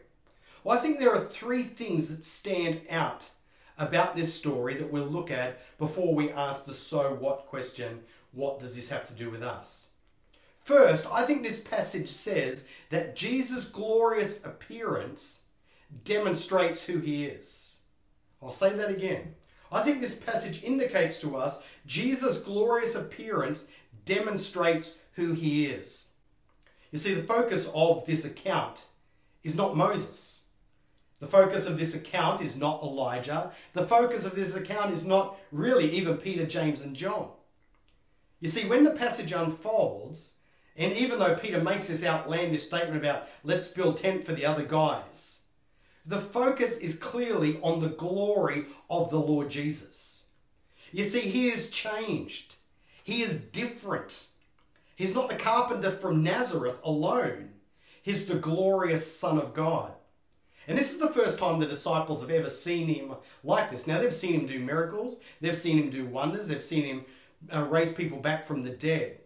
Well, 0.63 0.77
I 0.77 0.83
think 0.83 0.99
there 0.99 1.15
are 1.15 1.25
three 1.25 1.63
things 1.63 2.15
that 2.15 2.25
stand 2.25 2.83
out 2.91 3.31
about 3.79 4.15
this 4.15 4.35
story 4.35 4.75
that 4.77 4.91
we'll 4.91 5.05
look 5.05 5.31
at 5.31 5.61
before 5.79 6.15
we 6.15 6.31
ask 6.31 6.65
the 6.65 6.75
so 6.75 7.15
what 7.15 7.47
question 7.47 8.01
what 8.37 8.61
does 8.61 8.77
this 8.77 8.91
have 8.91 9.07
to 9.07 9.15
do 9.15 9.31
with 9.31 9.43
us? 9.43 9.93
First, 10.63 11.09
I 11.11 11.25
think 11.25 11.43
this 11.43 11.61
passage 11.61 12.11
says 12.11 12.69
that 12.91 13.17
Jesus' 13.17 13.65
glorious 13.65 14.45
appearance 14.45 15.47
demonstrates 16.05 16.85
who 16.85 16.99
he 16.99 17.25
is. 17.25 17.83
I'll 18.43 18.53
say 18.53 18.73
that 18.75 18.91
again. 18.91 19.37
I 19.73 19.83
think 19.83 20.01
this 20.01 20.15
passage 20.15 20.63
indicates 20.63 21.21
to 21.21 21.37
us 21.37 21.63
Jesus' 21.87 22.39
glorious 22.39 22.95
appearance 22.95 23.69
demonstrates 24.05 24.99
who 25.15 25.33
he 25.33 25.67
is. 25.67 26.11
You 26.93 26.99
see, 26.99 27.15
the 27.15 27.23
focus 27.23 27.71
of 27.75 28.05
this 28.07 28.25
account 28.25 28.87
is 29.43 29.57
not 29.57 29.77
Moses. 29.77 30.43
The 31.21 31.27
focus 31.27 31.67
of 31.67 31.79
this 31.79 31.95
account 31.95 32.43
is 32.43 32.57
not 32.57 32.83
Elijah. 32.83 33.53
The 33.73 33.87
focus 33.87 34.27
of 34.27 34.35
this 34.35 34.55
account 34.55 34.93
is 34.93 35.07
not 35.07 35.39
really 35.51 35.91
even 35.93 36.19
Peter, 36.19 36.45
James, 36.45 36.83
and 36.83 36.95
John. 36.95 37.31
You 38.41 38.49
see, 38.49 38.67
when 38.67 38.85
the 38.85 38.91
passage 38.91 39.33
unfolds, 39.33 40.39
and 40.77 40.93
even 40.93 41.19
though 41.19 41.35
Peter 41.35 41.61
makes 41.61 41.89
this 41.89 42.05
outlandish 42.05 42.63
statement 42.63 42.99
about 42.99 43.29
let's 43.43 43.69
build 43.69 43.97
tent 43.97 44.25
for 44.25 44.33
the 44.33 44.45
other 44.45 44.65
guys, 44.65 45.45
the 46.05 46.19
focus 46.19 46.79
is 46.79 46.99
clearly 46.99 47.59
on 47.63 47.81
the 47.81 47.89
glory 47.89 48.67
of 48.89 49.11
the 49.11 49.19
Lord 49.19 49.51
Jesus. 49.51 50.29
You 50.93 51.03
see, 51.03 51.21
he 51.21 51.49
is 51.49 51.71
changed. 51.71 52.57
He 53.03 53.23
is 53.23 53.41
different. 53.41 54.29
He's 54.95 55.15
not 55.15 55.29
the 55.29 55.37
carpenter 55.37 55.91
from 55.91 56.23
Nazareth 56.23 56.81
alone. 56.85 57.51
He's 58.03 58.27
the 58.27 58.37
glorious 58.37 59.19
Son 59.19 59.39
of 59.39 59.53
God. 59.53 59.93
And 60.69 60.77
this 60.77 60.93
is 60.93 60.99
the 60.99 61.09
first 61.09 61.39
time 61.39 61.59
the 61.59 61.67
disciples 61.67 62.23
have 62.23 62.31
ever 62.31 62.49
seen 62.49 62.89
him 62.89 63.15
like 63.45 63.71
this. 63.71 63.87
Now, 63.87 64.01
they've 64.01 64.13
seen 64.13 64.41
him 64.41 64.47
do 64.47 64.59
miracles, 64.59 65.21
they've 65.41 65.57
seen 65.57 65.79
him 65.79 65.91
do 65.91 66.07
wonders, 66.07 66.49
they've 66.49 66.63
seen 66.63 66.85
him 66.85 67.05
uh, 67.53 67.63
raise 67.65 67.93
people 67.93 68.19
back 68.19 68.45
from 68.45 68.63
the 68.63 68.71
dead. 68.71 69.19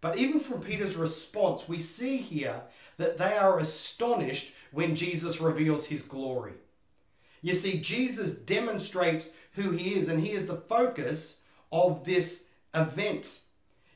But 0.00 0.18
even 0.18 0.40
from 0.40 0.60
Peter's 0.60 0.96
response, 0.96 1.68
we 1.68 1.78
see 1.78 2.18
here 2.18 2.62
that 2.96 3.18
they 3.18 3.36
are 3.36 3.58
astonished 3.58 4.52
when 4.70 4.94
Jesus 4.94 5.40
reveals 5.40 5.86
his 5.86 6.02
glory. 6.02 6.54
You 7.42 7.54
see, 7.54 7.80
Jesus 7.80 8.34
demonstrates 8.34 9.30
who 9.52 9.70
he 9.70 9.94
is, 9.94 10.08
and 10.08 10.20
he 10.20 10.32
is 10.32 10.46
the 10.46 10.56
focus 10.56 11.42
of 11.72 12.04
this 12.04 12.48
event. 12.74 13.40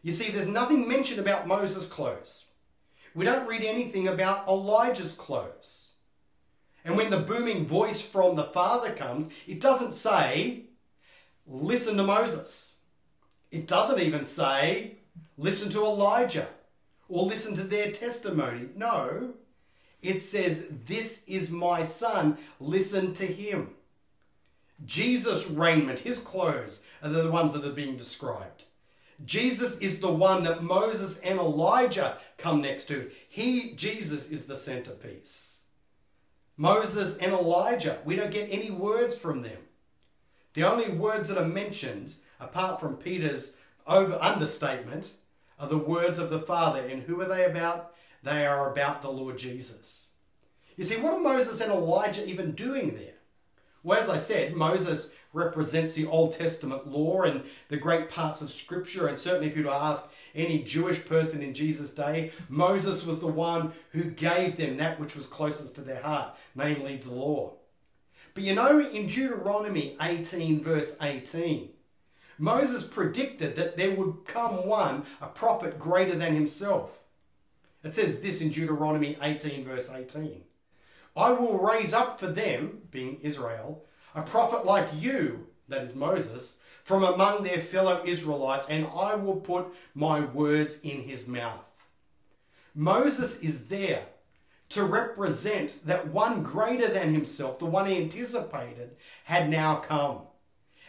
You 0.03 0.12
see, 0.12 0.31
there's 0.31 0.49
nothing 0.49 0.88
mentioned 0.88 1.20
about 1.20 1.46
Moses' 1.46 1.87
clothes. 1.87 2.51
We 3.14 3.25
don't 3.25 3.46
read 3.46 3.62
anything 3.62 4.09
about 4.09 4.46
Elijah's 4.49 5.12
clothes. 5.12 5.94
And 6.85 6.96
when 6.96 7.11
the 7.11 7.18
booming 7.18 7.66
voice 7.66 8.01
from 8.01 8.37
the 8.37 8.44
Father 8.44 8.92
comes, 8.92 9.31
it 9.46 9.61
doesn't 9.61 9.92
say, 9.92 10.64
listen 11.46 11.96
to 11.96 12.03
Moses. 12.03 12.69
It 13.50 13.66
doesn't 13.66 14.00
even 14.00 14.26
say, 14.26 14.96
listen 15.36 15.70
to 15.70 15.84
Elijah 15.84 16.48
or 17.08 17.24
listen 17.24 17.54
to 17.56 17.62
their 17.62 17.90
testimony. 17.90 18.68
No, 18.76 19.34
it 20.02 20.22
says, 20.22 20.68
This 20.86 21.24
is 21.26 21.50
my 21.50 21.82
son, 21.82 22.38
listen 22.58 23.12
to 23.14 23.26
him. 23.26 23.70
Jesus' 24.84 25.50
raiment, 25.50 26.00
his 26.00 26.18
clothes, 26.18 26.82
are 27.02 27.10
the 27.10 27.30
ones 27.30 27.52
that 27.52 27.64
are 27.64 27.72
being 27.72 27.96
described. 27.96 28.64
Jesus 29.24 29.78
is 29.78 30.00
the 30.00 30.12
one 30.12 30.44
that 30.44 30.62
Moses 30.62 31.18
and 31.20 31.38
Elijah 31.38 32.16
come 32.38 32.62
next 32.62 32.86
to. 32.86 33.10
He, 33.28 33.72
Jesus, 33.72 34.30
is 34.30 34.46
the 34.46 34.56
centerpiece. 34.56 35.64
Moses 36.56 37.18
and 37.18 37.32
Elijah, 37.32 37.98
we 38.04 38.16
don't 38.16 38.30
get 38.30 38.48
any 38.50 38.70
words 38.70 39.18
from 39.18 39.42
them. 39.42 39.58
The 40.54 40.64
only 40.64 40.88
words 40.90 41.28
that 41.28 41.38
are 41.38 41.46
mentioned, 41.46 42.14
apart 42.40 42.81
from 42.81 42.96
Peter's 42.96 43.59
over 43.87 44.18
understatement, 44.20 45.14
are 45.59 45.68
the 45.68 45.79
words 45.79 46.18
of 46.18 46.31
the 46.31 46.40
Father. 46.40 46.81
And 46.81 47.03
who 47.03 47.20
are 47.20 47.29
they 47.29 47.44
about? 47.44 47.94
They 48.22 48.46
are 48.46 48.72
about 48.72 49.03
the 49.03 49.11
Lord 49.11 49.38
Jesus. 49.38 50.14
You 50.76 50.85
see, 50.85 51.00
what 51.00 51.12
are 51.12 51.20
Moses 51.20 51.61
and 51.61 51.70
Elijah 51.70 52.26
even 52.26 52.53
doing 52.53 52.94
there? 52.94 53.14
Well, 53.83 53.98
as 53.98 54.09
I 54.09 54.16
said, 54.16 54.55
Moses 54.55 55.12
represents 55.33 55.92
the 55.92 56.07
Old 56.07 56.33
Testament 56.33 56.88
law 56.88 57.22
and 57.22 57.44
the 57.68 57.76
great 57.76 58.09
parts 58.09 58.42
of 58.42 58.50
Scripture. 58.50 59.07
And 59.07 59.18
certainly, 59.18 59.48
if 59.48 59.57
you 59.57 59.64
were 59.64 59.70
to 59.70 59.76
ask 59.76 60.11
any 60.35 60.62
Jewish 60.62 61.07
person 61.07 61.42
in 61.42 61.55
Jesus' 61.55 61.94
day, 61.94 62.33
Moses 62.48 63.05
was 63.05 63.20
the 63.20 63.26
one 63.26 63.72
who 63.92 64.05
gave 64.05 64.57
them 64.57 64.76
that 64.76 65.00
which 65.00 65.16
was 65.16 65.26
closest 65.26 65.76
to 65.76 65.83
their 65.83 66.03
heart, 66.03 66.37
namely 66.55 66.96
the 66.96 67.11
law. 67.11 67.55
But 68.35 68.44
you 68.44 68.55
know, 68.55 68.81
in 68.81 69.07
Deuteronomy 69.07 69.96
18, 70.00 70.62
verse 70.62 70.96
18, 71.00 71.70
Moses 72.40 72.85
predicted 72.85 73.55
that 73.55 73.76
there 73.76 73.94
would 73.94 74.24
come 74.24 74.66
one, 74.66 75.05
a 75.20 75.26
prophet 75.26 75.79
greater 75.79 76.16
than 76.16 76.35
himself. 76.35 77.05
It 77.85 77.92
says 77.92 78.20
this 78.20 78.40
in 78.40 78.48
Deuteronomy 78.48 79.18
18, 79.20 79.62
verse 79.62 79.92
18 79.92 80.42
I 81.14 81.33
will 81.33 81.59
raise 81.59 81.92
up 81.92 82.18
for 82.18 82.29
them, 82.29 82.83
being 82.90 83.20
Israel, 83.20 83.85
a 84.14 84.22
prophet 84.22 84.64
like 84.64 84.88
you, 84.98 85.48
that 85.68 85.83
is 85.83 85.94
Moses, 85.94 86.61
from 86.83 87.05
among 87.05 87.42
their 87.42 87.59
fellow 87.59 88.03
Israelites, 88.07 88.70
and 88.70 88.87
I 88.87 89.16
will 89.16 89.37
put 89.37 89.66
my 89.94 90.20
words 90.20 90.81
in 90.83 91.03
his 91.03 91.29
mouth. 91.29 91.88
Moses 92.74 93.42
is 93.42 93.66
there 93.66 94.07
to 94.70 94.85
represent 94.85 95.81
that 95.85 96.09
one 96.09 96.42
greater 96.42 96.88
than 96.88 97.12
himself, 97.12 97.59
the 97.59 97.66
one 97.66 97.85
he 97.85 98.00
anticipated, 98.00 98.96
had 99.24 99.50
now 99.50 99.76
come. 99.76 100.20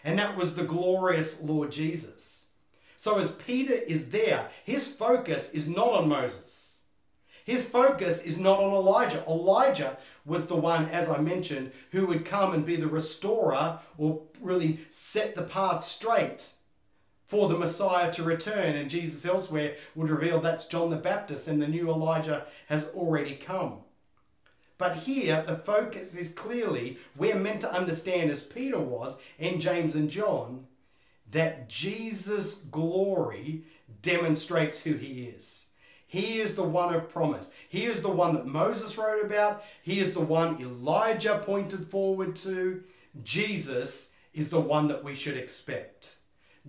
And 0.03 0.17
that 0.19 0.37
was 0.37 0.55
the 0.55 0.63
glorious 0.63 1.41
Lord 1.41 1.71
Jesus. 1.71 2.51
So 2.97 3.17
as 3.17 3.31
Peter 3.31 3.73
is 3.73 4.11
there, 4.11 4.49
his 4.63 4.91
focus 4.91 5.53
is 5.53 5.67
not 5.67 5.89
on 5.89 6.09
Moses. 6.09 6.83
His 7.43 7.65
focus 7.67 8.23
is 8.23 8.37
not 8.37 8.59
on 8.59 8.73
Elijah. 8.73 9.23
Elijah 9.27 9.97
was 10.25 10.47
the 10.47 10.55
one, 10.55 10.85
as 10.89 11.09
I 11.09 11.19
mentioned, 11.19 11.71
who 11.91 12.05
would 12.05 12.25
come 12.25 12.53
and 12.53 12.65
be 12.65 12.75
the 12.75 12.87
restorer 12.87 13.79
or 13.97 14.21
really 14.39 14.81
set 14.89 15.35
the 15.35 15.41
path 15.41 15.83
straight 15.83 16.53
for 17.25 17.47
the 17.49 17.57
Messiah 17.57 18.11
to 18.11 18.23
return. 18.23 18.75
And 18.75 18.89
Jesus 18.89 19.25
elsewhere 19.25 19.75
would 19.95 20.09
reveal 20.09 20.39
that's 20.39 20.65
John 20.65 20.89
the 20.91 20.97
Baptist 20.97 21.47
and 21.47 21.61
the 21.61 21.67
new 21.67 21.89
Elijah 21.89 22.45
has 22.67 22.91
already 22.91 23.35
come. 23.35 23.79
But 24.81 24.97
here, 24.97 25.43
the 25.45 25.57
focus 25.57 26.15
is 26.15 26.33
clearly, 26.33 26.97
we're 27.15 27.35
meant 27.35 27.61
to 27.61 27.71
understand, 27.71 28.31
as 28.31 28.41
Peter 28.41 28.79
was, 28.79 29.21
and 29.37 29.61
James 29.61 29.93
and 29.93 30.09
John, 30.09 30.65
that 31.29 31.69
Jesus' 31.69 32.55
glory 32.55 33.61
demonstrates 34.01 34.81
who 34.81 34.95
he 34.95 35.25
is. 35.25 35.69
He 36.07 36.39
is 36.39 36.55
the 36.55 36.63
one 36.63 36.95
of 36.95 37.09
promise. 37.09 37.53
He 37.69 37.85
is 37.85 38.01
the 38.01 38.09
one 38.09 38.33
that 38.33 38.47
Moses 38.47 38.97
wrote 38.97 39.23
about. 39.23 39.63
He 39.83 39.99
is 39.99 40.15
the 40.15 40.19
one 40.19 40.59
Elijah 40.59 41.43
pointed 41.45 41.85
forward 41.85 42.35
to. 42.37 42.83
Jesus 43.23 44.13
is 44.33 44.49
the 44.49 44.59
one 44.59 44.87
that 44.87 45.03
we 45.03 45.13
should 45.13 45.37
expect. 45.37 46.15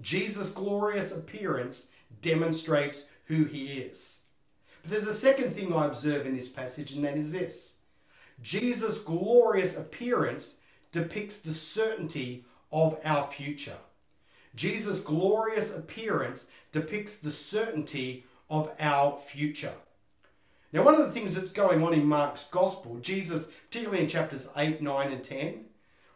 Jesus' 0.02 0.52
glorious 0.52 1.16
appearance 1.16 1.92
demonstrates 2.20 3.06
who 3.28 3.44
he 3.44 3.78
is. 3.78 4.24
But 4.82 4.90
there's 4.90 5.06
a 5.06 5.14
second 5.14 5.54
thing 5.56 5.72
I 5.72 5.86
observe 5.86 6.26
in 6.26 6.34
this 6.34 6.50
passage, 6.50 6.92
and 6.92 7.02
that 7.06 7.16
is 7.16 7.32
this 7.32 7.78
Jesus' 8.42 8.98
glorious 8.98 9.76
appearance 9.76 10.60
depicts 10.90 11.40
the 11.40 11.52
certainty 11.52 12.44
of 12.70 12.98
our 13.04 13.24
future. 13.24 13.76
Jesus' 14.54 15.00
glorious 15.00 15.76
appearance 15.76 16.50
depicts 16.72 17.16
the 17.16 17.30
certainty 17.30 18.24
of 18.50 18.70
our 18.78 19.16
future. 19.16 19.74
Now, 20.72 20.82
one 20.82 20.94
of 20.94 21.04
the 21.04 21.12
things 21.12 21.34
that's 21.34 21.52
going 21.52 21.82
on 21.82 21.92
in 21.92 22.04
Mark's 22.04 22.48
Gospel, 22.48 22.98
Jesus, 23.00 23.52
particularly 23.66 24.02
in 24.02 24.08
chapters 24.08 24.50
8, 24.56 24.80
9, 24.80 25.12
and 25.12 25.22
10, 25.22 25.64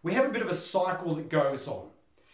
we 0.02 0.14
have 0.14 0.26
a 0.26 0.30
bit 0.30 0.42
of 0.42 0.48
a 0.48 0.54
cycle 0.54 1.14
that 1.14 1.28
goes 1.28 1.68
on. 1.68 1.88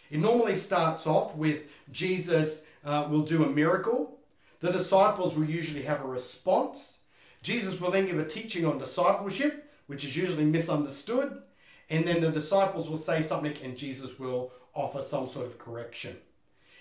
It 0.09 0.19
normally 0.19 0.55
starts 0.55 1.07
off 1.07 1.35
with 1.35 1.63
Jesus 1.91 2.65
uh, 2.85 3.07
will 3.09 3.23
do 3.23 3.43
a 3.43 3.49
miracle. 3.49 4.19
The 4.59 4.71
disciples 4.71 5.35
will 5.35 5.45
usually 5.45 5.83
have 5.83 6.01
a 6.01 6.07
response. 6.07 7.01
Jesus 7.41 7.79
will 7.79 7.91
then 7.91 8.05
give 8.05 8.19
a 8.19 8.25
teaching 8.25 8.65
on 8.65 8.77
discipleship, 8.77 9.69
which 9.93 10.03
is 10.03 10.17
usually 10.17 10.43
misunderstood. 10.43 11.43
And 11.87 12.07
then 12.07 12.21
the 12.21 12.31
disciples 12.31 12.89
will 12.89 12.95
say 12.95 13.21
something 13.21 13.55
and 13.63 13.77
Jesus 13.77 14.17
will 14.17 14.51
offer 14.73 15.01
some 15.01 15.27
sort 15.27 15.45
of 15.45 15.59
correction. 15.59 16.17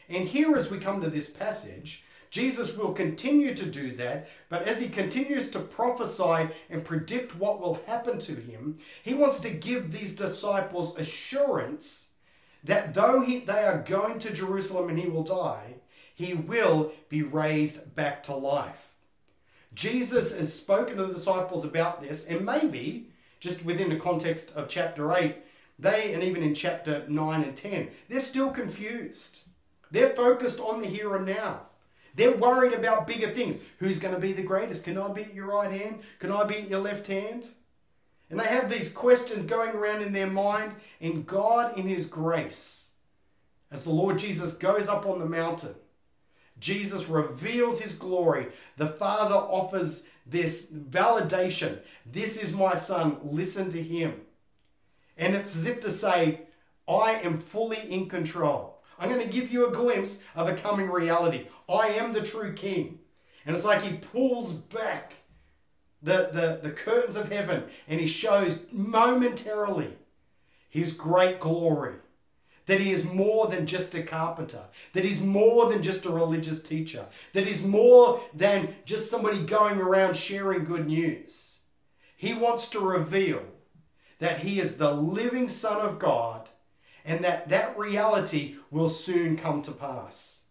And 0.09 0.29
here, 0.29 0.57
as 0.57 0.70
we 0.70 0.79
come 0.79 1.03
to 1.03 1.11
this 1.11 1.29
passage, 1.29 2.05
Jesus 2.31 2.75
will 2.75 2.94
continue 2.94 3.55
to 3.55 3.66
do 3.66 3.94
that, 3.96 4.31
but 4.48 4.62
as 4.62 4.81
he 4.81 4.88
continues 4.88 5.51
to 5.51 5.59
prophesy 5.59 6.48
and 6.70 6.83
predict 6.83 7.37
what 7.37 7.61
will 7.61 7.83
happen 7.87 8.18
to 8.20 8.35
him, 8.35 8.79
he 9.03 9.12
wants 9.12 9.38
to 9.40 9.51
give 9.51 9.92
these 9.92 10.16
disciples 10.16 10.98
assurance 10.98 12.12
that 12.64 12.94
though 12.94 13.20
he, 13.20 13.40
they 13.40 13.64
are 13.64 13.83
going 13.83 14.18
to 14.20 14.33
Jerusalem 14.33 14.88
and 14.88 14.98
he 14.98 15.09
will 15.11 15.25
die, 15.25 15.75
he 16.14 16.33
will 16.33 16.92
be 17.11 17.22
raised 17.22 17.94
back 17.94 18.22
to 18.22 18.35
life. 18.35 18.92
Jesus 19.75 20.37
has 20.37 20.55
spoken 20.55 20.97
to 20.97 21.07
the 21.07 21.15
disciples 21.15 21.65
about 21.65 22.03
this, 22.03 22.27
and 22.27 22.45
maybe 22.45 23.09
just 23.41 23.65
within 23.65 23.89
the 23.89 23.97
context 23.97 24.55
of 24.55 24.69
chapter 24.69 25.13
8, 25.13 25.37
they, 25.79 26.13
and 26.13 26.23
even 26.23 26.43
in 26.43 26.55
chapter 26.55 27.05
9 27.09 27.43
and 27.43 27.57
10, 27.57 27.89
they're 28.09 28.21
still 28.21 28.51
confused. 28.51 29.45
They're 29.91 30.11
focused 30.11 30.61
on 30.61 30.81
the 30.81 30.87
here 30.87 31.17
and 31.17 31.27
now. 31.27 31.63
They're 32.15 32.37
worried 32.37 32.75
about 32.75 33.07
bigger 33.07 33.29
things. 33.29 33.61
Who's 33.79 33.99
going 33.99 34.15
to 34.15 34.21
be 34.21 34.33
the 34.33 34.43
greatest? 34.43 34.85
Can 34.85 34.99
I 34.99 35.11
be 35.11 35.23
at 35.23 35.35
your 35.35 35.47
right 35.47 35.73
hand? 35.73 36.01
Can 36.19 36.31
I 36.31 36.45
be 36.45 36.57
at 36.57 36.69
your 36.69 36.81
left 36.81 37.07
hand? 37.07 37.47
And 38.31 38.39
they 38.39 38.47
have 38.47 38.71
these 38.71 38.93
questions 38.93 39.45
going 39.45 39.71
around 39.71 40.03
in 40.03 40.13
their 40.13 40.27
mind, 40.27 40.75
and 41.01 41.27
God, 41.27 41.77
in 41.77 41.87
His 41.87 42.07
grace, 42.07 42.93
as 43.71 43.85
the 43.85 43.91
Lord 43.91 44.19
Jesus 44.19 44.55
goes 44.55 44.89
up 44.89 45.05
on 45.05 45.19
the 45.19 45.27
mountain, 45.27 45.75
Jesus 46.62 47.09
reveals 47.09 47.81
His 47.81 47.94
glory. 47.94 48.48
The 48.79 48.87
Father 48.87 49.35
offers 49.35 50.09
this 50.25 50.70
validation 50.70 51.81
this 52.07 52.37
is 52.37 52.53
my 52.53 52.75
Son, 52.75 53.18
listen 53.22 53.68
to 53.70 53.83
Him. 53.83 54.22
And 55.18 55.35
it's 55.35 55.55
as 55.55 55.66
if 55.66 55.81
to 55.81 55.90
say, 55.90 56.42
I 56.88 57.12
am 57.22 57.37
fully 57.37 57.79
in 57.92 58.09
control. 58.09 58.83
I'm 58.98 59.09
going 59.09 59.20
to 59.20 59.33
give 59.33 59.53
you 59.53 59.66
a 59.66 59.72
glimpse 59.72 60.22
of 60.35 60.48
a 60.48 60.55
coming 60.55 60.90
reality. 60.90 61.48
I 61.68 61.88
am 61.88 62.12
the 62.12 62.22
true 62.22 62.55
King. 62.55 63.01
And 63.44 63.55
it's 63.55 63.64
like 63.64 63.83
He 63.83 63.96
pulls 63.96 64.53
back 64.53 65.14
the, 66.03 66.31
the, 66.33 66.68
the 66.68 66.75
curtains 66.75 67.16
of 67.16 67.31
heaven 67.31 67.64
and 67.87 68.01
he 68.01 68.07
shows 68.07 68.61
momentarily 68.72 69.96
his 70.68 70.92
great 70.92 71.38
glory. 71.38 71.94
That 72.66 72.81
he 72.81 72.92
is 72.92 73.05
more 73.05 73.48
than 73.48 73.66
just 73.66 73.94
a 73.94 74.03
carpenter, 74.03 74.64
that 74.92 75.05
he's 75.05 75.20
more 75.20 75.68
than 75.68 75.83
just 75.83 76.07
a 76.07 76.11
religious 76.11 76.62
teacher, 76.62 77.07
that 77.33 77.46
he's 77.46 77.64
more 77.64 78.22
than 78.33 78.77
just 78.85 79.11
somebody 79.11 79.40
going 79.40 79.81
around 79.81 80.16
sharing 80.16 80.64
good 80.64 80.87
news. 80.87 81.64
He 82.16 82.35
wants 82.35 82.70
to 82.70 82.81
reveal 82.81 83.42
that 84.20 84.40
he 84.40 84.61
is 84.61 84.77
the 84.77 84.92
living 84.92 85.48
Son 85.48 85.81
of 85.81 85.98
God 85.98 86.51
and 87.05 87.25
that 87.25 87.48
that 87.48 87.77
reality 87.77 88.57
will 88.70 88.87
soon 88.87 89.37
come 89.37 89.61
to 89.62 89.72
pass. 89.72 90.44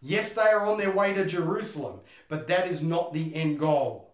Yes, 0.00 0.34
they 0.34 0.42
are 0.42 0.64
on 0.64 0.78
their 0.78 0.90
way 0.90 1.12
to 1.12 1.26
Jerusalem, 1.26 2.00
but 2.28 2.48
that 2.48 2.66
is 2.66 2.82
not 2.82 3.12
the 3.12 3.34
end 3.34 3.58
goal 3.58 4.04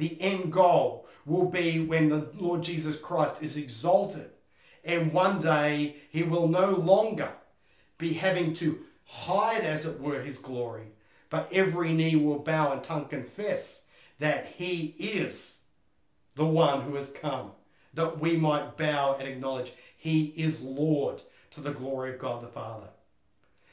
the 0.00 0.20
end 0.20 0.52
goal 0.52 1.06
will 1.24 1.46
be 1.46 1.78
when 1.78 2.08
the 2.08 2.28
Lord 2.36 2.62
Jesus 2.62 2.96
Christ 2.96 3.42
is 3.42 3.56
exalted. 3.56 4.30
And 4.84 5.12
one 5.12 5.38
day 5.38 5.96
he 6.10 6.22
will 6.22 6.48
no 6.48 6.70
longer 6.70 7.32
be 7.98 8.14
having 8.14 8.52
to 8.54 8.80
hide, 9.04 9.62
as 9.62 9.84
it 9.84 10.00
were, 10.00 10.20
his 10.20 10.38
glory, 10.38 10.92
but 11.28 11.52
every 11.52 11.92
knee 11.92 12.16
will 12.16 12.38
bow 12.38 12.72
and 12.72 12.82
tongue 12.82 13.06
confess 13.06 13.86
that 14.18 14.54
he 14.56 14.94
is 14.98 15.62
the 16.34 16.46
one 16.46 16.82
who 16.82 16.94
has 16.94 17.12
come, 17.12 17.52
that 17.92 18.20
we 18.20 18.36
might 18.36 18.76
bow 18.76 19.16
and 19.18 19.28
acknowledge 19.28 19.72
he 19.96 20.26
is 20.36 20.60
Lord 20.62 21.22
to 21.50 21.60
the 21.60 21.72
glory 21.72 22.14
of 22.14 22.18
God 22.18 22.42
the 22.42 22.48
Father. 22.48 22.88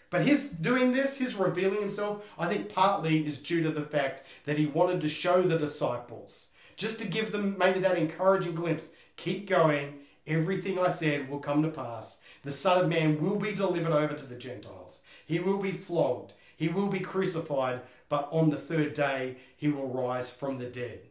But 0.10 0.26
his 0.26 0.50
doing 0.50 0.94
this, 0.94 1.18
his 1.18 1.36
revealing 1.36 1.80
himself, 1.80 2.26
I 2.40 2.48
think 2.48 2.74
partly 2.74 3.26
is 3.26 3.42
due 3.42 3.62
to 3.64 3.72
the 3.72 3.86
fact 3.86 4.26
that 4.46 4.58
he 4.58 4.66
wanted 4.66 5.02
to 5.02 5.10
show 5.10 5.42
the 5.42 5.58
disciples, 5.58 6.54
just 6.76 7.00
to 7.00 7.08
give 7.08 7.32
them 7.32 7.58
maybe 7.58 7.80
that 7.80 7.98
encouraging 7.98 8.56
glimpse 8.56 8.94
keep 9.18 9.48
going, 9.48 9.96
everything 10.28 10.78
I 10.78 10.90
said 10.90 11.30
will 11.30 11.40
come 11.40 11.62
to 11.64 11.70
pass. 11.70 12.22
The 12.44 12.52
Son 12.52 12.84
of 12.84 12.90
Man 12.90 13.22
will 13.22 13.38
be 13.38 13.54
delivered 13.54 13.92
over 13.92 14.14
to 14.14 14.26
the 14.26 14.36
Gentiles, 14.36 15.04
he 15.26 15.40
will 15.40 15.58
be 15.58 15.72
flogged, 15.72 16.34
he 16.56 16.68
will 16.68 16.88
be 16.88 17.00
crucified, 17.00 17.82
but 18.10 18.30
on 18.32 18.50
the 18.50 18.58
third 18.58 18.94
day 18.94 19.38
he 19.56 19.68
will 19.68 19.88
rise 19.88 20.34
from 20.34 20.58
the 20.58 20.66
dead. 20.66 21.02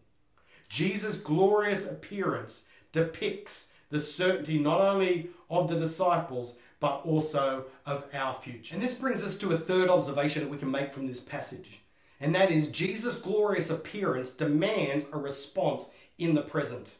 Jesus' 0.68 1.20
glorious 1.20 1.90
appearance 1.90 2.68
depicts 2.92 3.72
the 3.90 4.00
certainty 4.00 4.58
not 4.58 4.80
only 4.80 5.30
of 5.48 5.68
the 5.68 5.78
disciples, 5.78 6.58
but 6.80 7.02
also 7.04 7.66
of 7.84 8.04
our 8.12 8.34
future. 8.34 8.74
And 8.74 8.82
this 8.82 8.94
brings 8.94 9.22
us 9.22 9.38
to 9.38 9.52
a 9.52 9.58
third 9.58 9.88
observation 9.88 10.42
that 10.42 10.50
we 10.50 10.58
can 10.58 10.70
make 10.70 10.92
from 10.92 11.06
this 11.06 11.20
passage, 11.20 11.80
and 12.20 12.34
that 12.34 12.50
is 12.50 12.70
Jesus' 12.70 13.18
glorious 13.18 13.70
appearance 13.70 14.30
demands 14.30 15.10
a 15.12 15.16
response 15.16 15.94
in 16.18 16.34
the 16.34 16.42
present. 16.42 16.96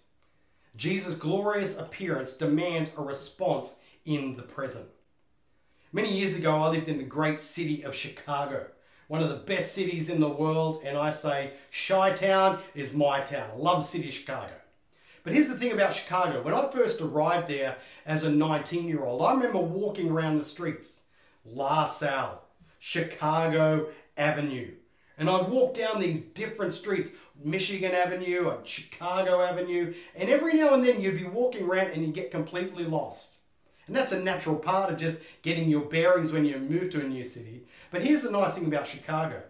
Jesus' 0.77 1.15
glorious 1.15 1.79
appearance 1.79 2.37
demands 2.37 2.93
a 2.97 3.03
response 3.03 3.81
in 4.05 4.37
the 4.37 4.43
present. 4.43 4.87
Many 5.93 6.13
years 6.13 6.37
ago, 6.37 6.57
I 6.57 6.69
lived 6.69 6.89
in 6.89 6.99
the 6.99 7.05
great 7.05 7.41
city 7.41 7.83
of 7.83 7.95
Chicago, 7.95 8.67
one 9.09 9.23
of 9.23 9.29
the 9.29 9.37
best 9.37 9.73
cities 9.73 10.11
in 10.11 10.21
the 10.21 10.29
world, 10.29 10.83
and 10.85 10.99
I 10.99 11.11
say, 11.11 11.53
Chi 11.89 12.13
Town 12.13 12.59
is 12.75 12.93
my 12.93 13.21
town. 13.21 13.51
I 13.55 13.57
love 13.57 13.79
the 13.79 13.85
city 13.85 14.09
of 14.09 14.15
Chicago. 14.15 14.53
But 15.23 15.33
here's 15.33 15.49
the 15.49 15.57
thing 15.57 15.73
about 15.73 15.95
Chicago. 15.95 16.43
When 16.43 16.55
I 16.55 16.71
first 16.71 17.01
arrived 17.01 17.49
there 17.49 17.79
as 18.05 18.23
a 18.23 18.31
19 18.31 18.87
year 18.87 19.05
old, 19.05 19.23
I 19.23 19.33
remember 19.33 19.59
walking 19.59 20.11
around 20.11 20.37
the 20.37 20.43
streets, 20.43 21.05
La 21.45 21.85
Salle, 21.85 22.43
Chicago 22.79 23.89
Avenue. 24.17 24.73
And 25.19 25.31
I'd 25.31 25.49
walk 25.49 25.75
down 25.75 26.01
these 26.01 26.21
different 26.21 26.75
streets, 26.75 27.11
Michigan 27.43 27.93
Avenue 27.93 28.45
or 28.47 28.59
Chicago 28.65 29.41
Avenue, 29.41 29.95
and 30.15 30.29
every 30.29 30.55
now 30.55 30.75
and 30.75 30.85
then 30.85 31.01
you'd 31.01 31.19
be 31.19 31.25
walking 31.25 31.65
around 31.65 31.91
and 31.91 32.03
you'd 32.03 32.15
get 32.15 32.31
completely 32.31 32.85
lost. 32.85 33.37
And 33.87 33.95
that's 33.95 34.13
a 34.13 34.23
natural 34.23 34.57
part 34.57 34.91
of 34.91 34.99
just 34.99 35.23
getting 35.43 35.69
your 35.69 35.83
bearings 35.83 36.33
when 36.33 36.45
you 36.45 36.59
move 36.59 36.91
to 36.91 37.01
a 37.01 37.09
new 37.09 37.23
city. 37.23 37.63
But 37.91 38.03
here's 38.03 38.23
the 38.23 38.31
nice 38.31 38.57
thing 38.57 38.67
about 38.67 38.87
Chicago 38.87 39.43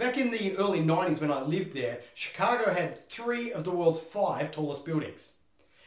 Back 0.00 0.16
in 0.16 0.30
the 0.30 0.56
early 0.56 0.80
90s 0.80 1.20
when 1.20 1.30
I 1.30 1.42
lived 1.42 1.74
there, 1.74 2.00
Chicago 2.14 2.72
had 2.72 3.06
three 3.10 3.52
of 3.52 3.64
the 3.64 3.70
world's 3.70 4.00
five 4.00 4.50
tallest 4.50 4.86
buildings. 4.86 5.34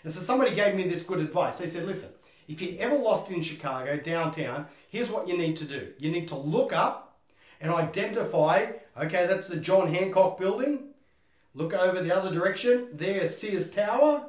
And 0.04 0.14
so 0.14 0.20
somebody 0.20 0.54
gave 0.54 0.76
me 0.76 0.84
this 0.84 1.02
good 1.02 1.18
advice. 1.18 1.58
They 1.58 1.66
said, 1.66 1.88
listen, 1.88 2.12
if 2.48 2.62
you're 2.62 2.80
ever 2.80 2.96
lost 2.96 3.32
in 3.32 3.42
Chicago, 3.42 3.98
downtown, 3.98 4.68
here's 4.88 5.10
what 5.10 5.28
you 5.28 5.36
need 5.36 5.56
to 5.56 5.66
do. 5.66 5.94
You 5.98 6.12
need 6.12 6.28
to 6.28 6.36
look 6.36 6.72
up 6.72 7.18
and 7.60 7.72
identify, 7.72 8.74
okay, 8.96 9.26
that's 9.26 9.48
the 9.48 9.58
John 9.58 9.92
Hancock 9.92 10.40
building. 10.40 10.90
Look 11.54 11.74
over 11.74 12.02
the 12.02 12.16
other 12.16 12.34
direction. 12.34 12.90
There's 12.94 13.38
Sears 13.38 13.72
Tower. 13.72 14.28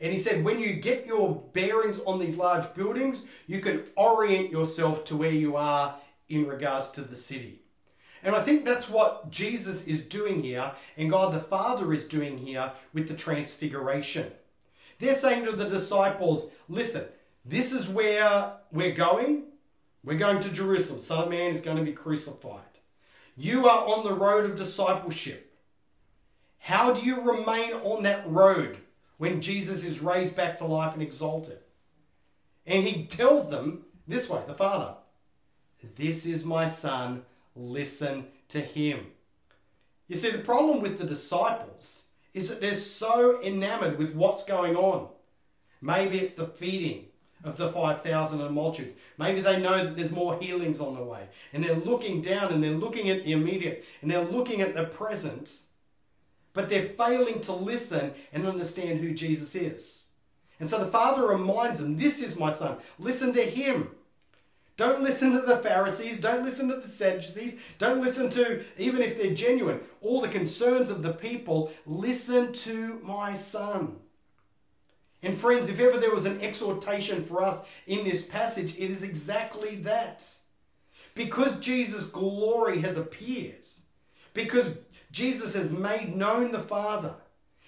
And 0.00 0.12
he 0.12 0.18
said, 0.18 0.44
when 0.44 0.60
you 0.60 0.74
get 0.74 1.06
your 1.06 1.42
bearings 1.52 2.00
on 2.06 2.20
these 2.20 2.36
large 2.36 2.72
buildings, 2.74 3.24
you 3.46 3.60
can 3.60 3.84
orient 3.96 4.52
yourself 4.52 5.04
to 5.06 5.16
where 5.16 5.32
you 5.32 5.56
are 5.56 5.96
in 6.28 6.46
regards 6.46 6.90
to 6.92 7.00
the 7.00 7.16
city. 7.16 7.62
And 8.22 8.34
I 8.34 8.42
think 8.42 8.64
that's 8.64 8.88
what 8.88 9.30
Jesus 9.30 9.86
is 9.86 10.02
doing 10.02 10.42
here, 10.42 10.72
and 10.96 11.10
God 11.10 11.32
the 11.32 11.40
Father 11.40 11.92
is 11.92 12.06
doing 12.06 12.38
here 12.38 12.72
with 12.92 13.08
the 13.08 13.14
transfiguration. 13.14 14.32
They're 14.98 15.14
saying 15.14 15.44
to 15.44 15.52
the 15.52 15.68
disciples, 15.68 16.50
listen, 16.68 17.04
this 17.44 17.72
is 17.72 17.88
where 17.88 18.52
we're 18.72 18.94
going. 18.94 19.44
We're 20.04 20.18
going 20.18 20.40
to 20.40 20.50
Jerusalem. 20.50 21.00
Son 21.00 21.24
of 21.24 21.30
Man 21.30 21.52
is 21.52 21.60
going 21.60 21.76
to 21.76 21.84
be 21.84 21.92
crucified. 21.92 22.62
You 23.36 23.68
are 23.68 23.86
on 23.86 24.04
the 24.04 24.14
road 24.14 24.44
of 24.44 24.56
discipleship. 24.56 25.47
How 26.68 26.92
do 26.92 27.00
you 27.00 27.22
remain 27.22 27.72
on 27.72 28.02
that 28.02 28.30
road 28.30 28.76
when 29.16 29.40
Jesus 29.40 29.86
is 29.86 30.00
raised 30.00 30.36
back 30.36 30.58
to 30.58 30.66
life 30.66 30.92
and 30.92 31.02
exalted? 31.02 31.60
And 32.66 32.84
he 32.84 33.06
tells 33.06 33.48
them 33.48 33.86
this 34.06 34.28
way, 34.28 34.42
the 34.46 34.52
Father, 34.52 34.96
This 35.96 36.26
is 36.26 36.44
my 36.44 36.66
Son, 36.66 37.22
listen 37.56 38.26
to 38.48 38.60
him. 38.60 39.06
You 40.08 40.16
see, 40.16 40.28
the 40.28 40.40
problem 40.40 40.82
with 40.82 40.98
the 40.98 41.06
disciples 41.06 42.10
is 42.34 42.50
that 42.50 42.60
they're 42.60 42.74
so 42.74 43.42
enamored 43.42 43.96
with 43.96 44.14
what's 44.14 44.44
going 44.44 44.76
on. 44.76 45.08
Maybe 45.80 46.18
it's 46.18 46.34
the 46.34 46.48
feeding 46.48 47.06
of 47.42 47.56
the 47.56 47.72
5,000 47.72 48.42
and 48.42 48.54
multitudes. 48.54 48.92
Maybe 49.16 49.40
they 49.40 49.58
know 49.58 49.86
that 49.86 49.96
there's 49.96 50.12
more 50.12 50.38
healings 50.38 50.80
on 50.80 50.96
the 50.96 51.02
way. 51.02 51.28
And 51.54 51.64
they're 51.64 51.76
looking 51.76 52.20
down 52.20 52.52
and 52.52 52.62
they're 52.62 52.72
looking 52.72 53.08
at 53.08 53.24
the 53.24 53.32
immediate 53.32 53.86
and 54.02 54.10
they're 54.10 54.22
looking 54.22 54.60
at 54.60 54.74
the 54.74 54.84
present, 54.84 55.62
but 56.52 56.68
they're 56.68 56.82
failing 56.82 57.40
to 57.42 57.52
listen 57.52 58.12
and 58.32 58.46
understand 58.46 59.00
who 59.00 59.14
Jesus 59.14 59.54
is. 59.54 60.08
And 60.60 60.68
so 60.68 60.78
the 60.84 60.90
Father 60.90 61.26
reminds 61.26 61.80
them, 61.80 61.96
This 61.98 62.20
is 62.20 62.38
my 62.38 62.50
Son. 62.50 62.78
Listen 62.98 63.32
to 63.34 63.42
Him. 63.42 63.90
Don't 64.76 65.02
listen 65.02 65.32
to 65.32 65.40
the 65.40 65.56
Pharisees. 65.56 66.20
Don't 66.20 66.44
listen 66.44 66.68
to 66.68 66.76
the 66.76 66.82
Sadducees. 66.82 67.58
Don't 67.78 68.00
listen 68.00 68.30
to, 68.30 68.64
even 68.76 69.02
if 69.02 69.20
they're 69.20 69.34
genuine, 69.34 69.80
all 70.00 70.20
the 70.20 70.28
concerns 70.28 70.88
of 70.88 71.02
the 71.02 71.12
people. 71.12 71.72
Listen 71.84 72.52
to 72.52 73.00
my 73.02 73.34
Son. 73.34 73.96
And 75.20 75.36
friends, 75.36 75.68
if 75.68 75.80
ever 75.80 75.98
there 75.98 76.14
was 76.14 76.26
an 76.26 76.40
exhortation 76.40 77.22
for 77.22 77.42
us 77.42 77.64
in 77.86 78.04
this 78.04 78.24
passage, 78.24 78.78
it 78.78 78.90
is 78.90 79.02
exactly 79.02 79.74
that. 79.76 80.24
Because 81.14 81.58
Jesus' 81.58 82.06
glory 82.06 82.80
has 82.82 82.96
appeared, 82.96 83.66
because 84.32 84.78
Jesus 85.18 85.54
has 85.54 85.68
made 85.68 86.14
known 86.14 86.52
the 86.52 86.60
Father, 86.60 87.16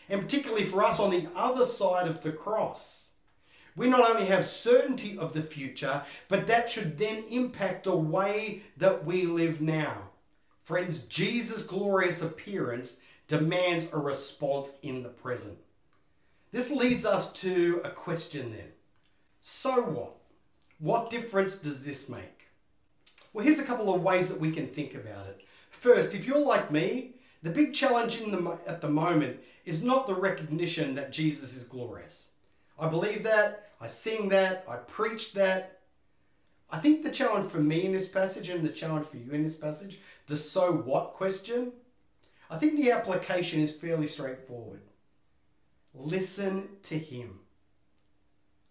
and 0.08 0.20
particularly 0.22 0.64
for 0.64 0.84
us 0.84 1.00
on 1.00 1.10
the 1.10 1.26
other 1.34 1.64
side 1.64 2.06
of 2.06 2.22
the 2.22 2.30
cross, 2.30 3.14
we 3.74 3.88
not 3.88 4.08
only 4.08 4.26
have 4.26 4.44
certainty 4.44 5.18
of 5.18 5.32
the 5.32 5.42
future, 5.42 6.04
but 6.28 6.46
that 6.46 6.70
should 6.70 6.96
then 6.96 7.24
impact 7.28 7.84
the 7.84 7.96
way 7.96 8.62
that 8.76 9.04
we 9.04 9.24
live 9.24 9.60
now. 9.60 10.10
Friends, 10.62 11.00
Jesus' 11.00 11.64
glorious 11.64 12.22
appearance 12.22 13.02
demands 13.26 13.92
a 13.92 13.98
response 13.98 14.78
in 14.80 15.02
the 15.02 15.08
present. 15.08 15.58
This 16.52 16.70
leads 16.70 17.04
us 17.04 17.32
to 17.40 17.80
a 17.82 17.90
question 17.90 18.52
then. 18.52 18.68
So 19.42 19.82
what? 19.82 20.14
What 20.78 21.10
difference 21.10 21.60
does 21.60 21.82
this 21.82 22.08
make? 22.08 22.46
Well, 23.32 23.44
here's 23.44 23.58
a 23.58 23.64
couple 23.64 23.92
of 23.92 24.02
ways 24.02 24.28
that 24.28 24.38
we 24.38 24.52
can 24.52 24.68
think 24.68 24.94
about 24.94 25.26
it. 25.26 25.44
First, 25.68 26.14
if 26.14 26.28
you're 26.28 26.38
like 26.38 26.70
me, 26.70 27.14
the 27.42 27.50
big 27.50 27.72
challenge 27.72 28.18
the, 28.18 28.59
at 28.66 28.81
the 28.81 28.88
moment 28.88 29.40
is 29.64 29.83
not 29.83 30.07
the 30.07 30.14
recognition 30.14 30.94
that 30.94 31.12
Jesus 31.12 31.57
is 31.57 31.64
glorious. 31.64 32.33
I 32.79 32.88
believe 32.88 33.22
that, 33.24 33.70
I 33.81 33.87
sing 33.87 34.29
that, 34.31 34.64
I 34.68 34.76
preach 34.76 35.33
that. 35.35 35.81
I 36.70 36.79
think 36.79 37.03
the 37.03 37.11
challenge 37.11 37.50
for 37.50 37.61
me 37.61 37.85
in 37.85 37.92
this 37.92 38.09
passage 38.09 38.48
and 38.48 38.64
the 38.64 38.70
challenge 38.70 39.07
for 39.07 39.16
you 39.16 39.33
in 39.33 39.42
this 39.42 39.57
passage, 39.57 40.00
the 40.26 40.37
so 40.37 40.72
what 40.72 41.12
question, 41.12 41.72
I 42.50 42.57
think 42.57 42.76
the 42.76 42.90
application 42.90 43.61
is 43.61 43.74
fairly 43.74 44.07
straightforward. 44.07 44.83
Listen 45.94 46.68
to 46.83 46.98
him. 46.98 47.40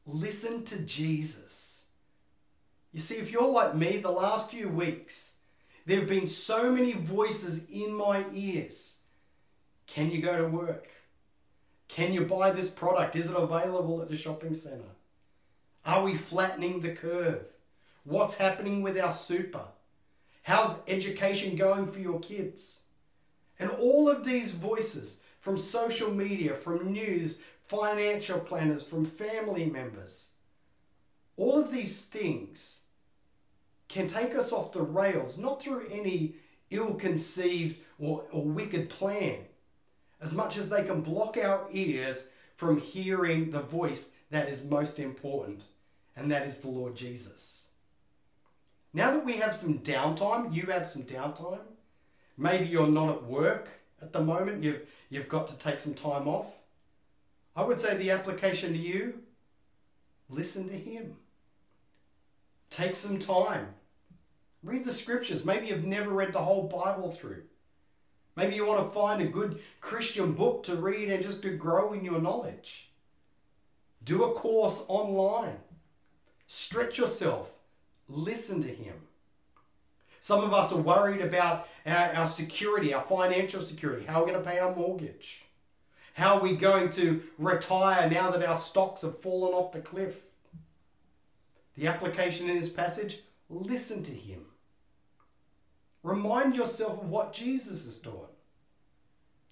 Listen 0.05 0.63
to 0.65 0.79
Jesus. 0.79 1.87
You 2.91 2.99
see, 2.99 3.15
if 3.15 3.31
you're 3.31 3.49
like 3.49 3.75
me, 3.75 3.97
the 3.97 4.11
last 4.11 4.49
few 4.49 4.69
weeks, 4.69 5.35
there 5.89 5.99
have 5.99 6.07
been 6.07 6.27
so 6.27 6.71
many 6.71 6.93
voices 6.93 7.67
in 7.67 7.91
my 7.95 8.23
ears. 8.31 8.97
Can 9.87 10.11
you 10.11 10.21
go 10.21 10.37
to 10.37 10.47
work? 10.47 10.87
Can 11.87 12.13
you 12.13 12.25
buy 12.25 12.51
this 12.51 12.69
product? 12.69 13.15
Is 13.15 13.31
it 13.31 13.35
available 13.35 13.99
at 13.99 14.07
the 14.07 14.15
shopping 14.15 14.53
centre? 14.53 14.95
Are 15.83 16.03
we 16.03 16.13
flattening 16.13 16.81
the 16.81 16.91
curve? 16.91 17.47
What's 18.03 18.37
happening 18.37 18.83
with 18.83 18.99
our 18.99 19.09
super? 19.09 19.63
How's 20.43 20.83
education 20.87 21.55
going 21.55 21.87
for 21.91 21.99
your 21.99 22.19
kids? 22.19 22.83
And 23.57 23.71
all 23.71 24.07
of 24.07 24.25
these 24.25 24.51
voices 24.51 25.21
from 25.39 25.57
social 25.57 26.11
media, 26.11 26.53
from 26.53 26.93
news, 26.93 27.39
financial 27.63 28.39
planners, 28.39 28.85
from 28.85 29.05
family 29.05 29.65
members. 29.65 30.35
All 31.35 31.57
of 31.57 31.71
these 31.71 32.05
things 32.05 32.83
can 33.89 34.07
take 34.07 34.35
us 34.35 34.53
off 34.53 34.71
the 34.71 34.81
rails, 34.81 35.37
not 35.37 35.61
through 35.61 35.87
any 35.91 36.35
ill 36.69 36.93
conceived 36.93 37.81
or, 37.97 38.25
or 38.31 38.45
wicked 38.45 38.89
plan, 38.89 39.39
as 40.21 40.33
much 40.33 40.57
as 40.57 40.69
they 40.69 40.83
can 40.83 41.01
block 41.01 41.35
our 41.37 41.67
ears 41.71 42.29
from 42.55 42.79
hearing 42.79 43.51
the 43.51 43.61
voice 43.61 44.11
that 44.29 44.47
is 44.47 44.63
most 44.63 44.99
important, 44.99 45.63
and 46.15 46.31
that 46.31 46.45
is 46.45 46.59
the 46.59 46.69
Lord 46.69 46.95
Jesus. 46.95 47.69
Now 48.93 49.11
that 49.11 49.25
we 49.25 49.37
have 49.37 49.55
some 49.55 49.79
downtime, 49.79 50.53
you 50.53 50.63
have 50.67 50.87
some 50.87 51.03
downtime, 51.03 51.61
maybe 52.37 52.65
you're 52.65 52.87
not 52.87 53.09
at 53.09 53.23
work 53.23 53.81
at 54.01 54.13
the 54.13 54.21
moment, 54.21 54.63
you've 54.63 54.83
you've 55.09 55.27
got 55.27 55.47
to 55.47 55.57
take 55.57 55.79
some 55.79 55.93
time 55.93 56.27
off. 56.27 56.59
I 57.55 57.63
would 57.63 57.79
say 57.79 57.97
the 57.97 58.11
application 58.11 58.73
to 58.73 58.79
you 58.79 59.23
listen 60.29 60.69
to 60.69 60.75
Him. 60.75 61.15
Take 62.69 62.95
some 62.95 63.17
time. 63.19 63.73
Read 64.63 64.83
the 64.83 64.91
scriptures. 64.91 65.45
Maybe 65.45 65.67
you've 65.67 65.85
never 65.85 66.09
read 66.09 66.33
the 66.33 66.39
whole 66.39 66.67
Bible 66.67 67.09
through. 67.09 67.43
Maybe 68.35 68.55
you 68.55 68.65
want 68.65 68.85
to 68.85 68.91
find 68.91 69.21
a 69.21 69.25
good 69.25 69.59
Christian 69.81 70.33
book 70.33 70.63
to 70.63 70.75
read 70.75 71.09
and 71.09 71.23
just 71.23 71.41
to 71.43 71.55
grow 71.55 71.93
in 71.93 72.05
your 72.05 72.21
knowledge. 72.21 72.89
Do 74.03 74.23
a 74.23 74.33
course 74.33 74.83
online. 74.87 75.57
Stretch 76.47 76.97
yourself. 76.97 77.55
Listen 78.07 78.61
to 78.61 78.73
Him. 78.73 78.95
Some 80.19 80.43
of 80.43 80.53
us 80.53 80.73
are 80.73 80.81
worried 80.81 81.21
about 81.21 81.67
our, 81.85 82.13
our 82.13 82.27
security, 82.27 82.93
our 82.93 83.03
financial 83.03 83.61
security. 83.61 84.05
How 84.05 84.21
are 84.21 84.25
we 84.25 84.31
going 84.31 84.43
to 84.43 84.49
pay 84.49 84.59
our 84.59 84.75
mortgage? 84.75 85.45
How 86.13 86.35
are 86.35 86.41
we 86.41 86.55
going 86.55 86.89
to 86.91 87.23
retire 87.37 88.09
now 88.09 88.29
that 88.29 88.45
our 88.45 88.55
stocks 88.55 89.03
have 89.03 89.21
fallen 89.21 89.53
off 89.53 89.71
the 89.71 89.79
cliff? 89.79 90.23
The 91.75 91.87
application 91.87 92.49
in 92.49 92.57
this 92.57 92.69
passage 92.69 93.19
listen 93.49 94.03
to 94.03 94.11
him. 94.11 94.45
Remind 96.03 96.55
yourself 96.55 97.01
of 97.01 97.09
what 97.09 97.33
Jesus 97.33 97.85
has 97.85 97.99
taught. 97.99 98.33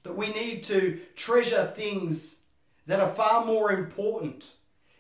That 0.04 0.18
we 0.18 0.30
need 0.30 0.64
to 0.64 1.00
treasure 1.16 1.66
things 1.76 2.44
that 2.86 3.00
are 3.00 3.10
far 3.10 3.46
more 3.46 3.72
important 3.72 4.54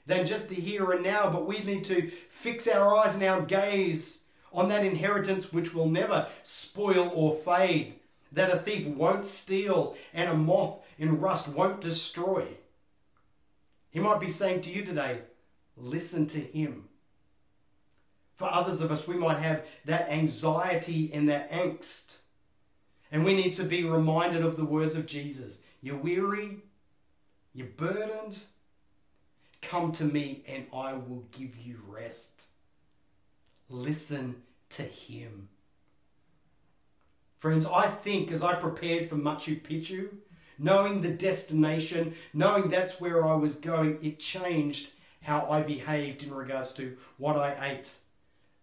than 0.05 0.25
just 0.25 0.49
the 0.49 0.55
here 0.55 0.91
and 0.91 1.03
now, 1.03 1.29
but 1.29 1.45
we 1.45 1.59
need 1.59 1.83
to 1.85 2.11
fix 2.29 2.67
our 2.67 2.97
eyes 2.97 3.15
and 3.15 3.23
our 3.23 3.41
gaze 3.41 4.23
on 4.53 4.69
that 4.69 4.85
inheritance 4.85 5.51
which 5.53 5.73
will 5.73 5.89
never 5.89 6.27
spoil 6.41 7.11
or 7.13 7.35
fade, 7.35 7.95
that 8.31 8.51
a 8.51 8.57
thief 8.57 8.87
won't 8.87 9.25
steal 9.25 9.95
and 10.13 10.29
a 10.29 10.33
moth 10.33 10.83
in 10.97 11.19
rust 11.19 11.49
won't 11.49 11.81
destroy. 11.81 12.45
He 13.89 13.99
might 13.99 14.19
be 14.19 14.29
saying 14.29 14.61
to 14.61 14.71
you 14.71 14.83
today, 14.83 15.19
listen 15.75 16.27
to 16.27 16.39
him. 16.39 16.89
For 18.37 18.45
others 18.45 18.81
of 18.81 18.91
us, 18.91 19.07
we 19.07 19.15
might 19.15 19.39
have 19.39 19.65
that 19.85 20.09
anxiety 20.09 21.11
and 21.11 21.27
that 21.27 21.51
angst. 21.51 22.19
And 23.11 23.25
we 23.25 23.33
need 23.33 23.53
to 23.53 23.63
be 23.63 23.83
reminded 23.83 24.45
of 24.45 24.57
the 24.57 24.63
words 24.63 24.95
of 24.95 25.07
Jesus. 25.07 25.63
You're 25.81 25.97
weary, 25.97 26.59
you're 27.51 27.65
burdened, 27.65 28.43
come 29.63 29.91
to 29.93 30.03
me 30.03 30.43
and 30.47 30.67
I 30.71 30.93
will 30.93 31.25
give 31.31 31.57
you 31.57 31.79
rest. 31.87 32.49
Listen 33.69 34.43
to 34.69 34.83
Him. 34.83 35.49
Friends, 37.37 37.65
I 37.65 37.87
think 37.87 38.31
as 38.31 38.43
I 38.43 38.53
prepared 38.53 39.09
for 39.09 39.15
Machu 39.15 39.59
Picchu, 39.59 40.09
knowing 40.59 41.01
the 41.01 41.09
destination, 41.09 42.13
knowing 42.33 42.69
that's 42.69 43.01
where 43.01 43.25
I 43.25 43.33
was 43.33 43.55
going, 43.55 43.97
it 44.03 44.19
changed 44.19 44.89
how 45.23 45.47
I 45.49 45.61
behaved 45.61 46.21
in 46.21 46.33
regards 46.33 46.73
to 46.73 46.97
what 47.17 47.35
I 47.35 47.71
ate, 47.71 47.97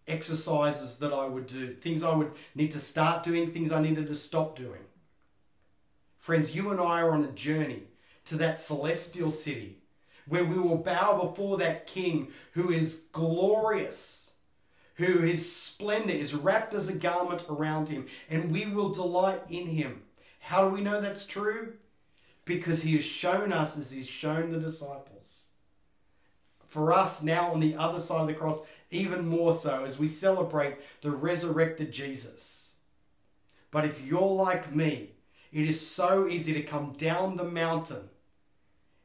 exercises 0.07 0.97
that 0.97 1.13
I 1.13 1.25
would 1.25 1.47
do, 1.47 1.71
things 1.71 2.03
I 2.03 2.15
would 2.15 2.31
need 2.53 2.71
to 2.71 2.79
start 2.79 3.23
doing, 3.23 3.51
things 3.51 3.71
I 3.71 3.81
needed 3.81 4.07
to 4.07 4.15
stop 4.15 4.55
doing. 4.55 4.81
Friends, 6.17 6.55
you 6.55 6.71
and 6.71 6.79
I 6.79 7.01
are 7.01 7.11
on 7.11 7.23
a 7.23 7.31
journey 7.31 7.83
to 8.25 8.35
that 8.37 8.59
celestial 8.59 9.29
city 9.31 9.77
where 10.27 10.43
we 10.43 10.57
will 10.57 10.77
bow 10.77 11.21
before 11.21 11.57
that 11.57 11.85
King 11.85 12.29
who 12.53 12.71
is 12.71 13.07
glorious, 13.11 14.37
who 14.95 15.19
his 15.19 15.51
splendor 15.51 16.13
is 16.13 16.33
wrapped 16.33 16.73
as 16.73 16.89
a 16.89 16.97
garment 16.97 17.45
around 17.49 17.89
him, 17.89 18.07
and 18.29 18.51
we 18.51 18.65
will 18.65 18.89
delight 18.89 19.41
in 19.49 19.67
him. 19.67 20.01
How 20.39 20.67
do 20.67 20.73
we 20.73 20.81
know 20.81 20.99
that's 20.99 21.27
true? 21.27 21.73
Because 22.43 22.83
he 22.83 22.93
has 22.93 23.03
shown 23.03 23.51
us 23.51 23.77
as 23.77 23.91
he's 23.91 24.07
shown 24.07 24.51
the 24.51 24.59
disciples. 24.59 25.47
For 26.65 26.91
us 26.91 27.23
now 27.23 27.51
on 27.51 27.59
the 27.59 27.75
other 27.75 27.99
side 27.99 28.21
of 28.21 28.27
the 28.27 28.33
cross, 28.33 28.59
even 28.89 29.27
more 29.27 29.53
so 29.53 29.83
as 29.83 29.99
we 29.99 30.07
celebrate 30.07 30.77
the 31.01 31.11
resurrected 31.11 31.91
Jesus. 31.91 32.77
But 33.71 33.85
if 33.85 34.05
you're 34.05 34.21
like 34.21 34.75
me, 34.75 35.11
it 35.51 35.67
is 35.67 35.85
so 35.85 36.27
easy 36.27 36.53
to 36.53 36.61
come 36.63 36.93
down 36.93 37.37
the 37.37 37.43
mountain 37.43 38.09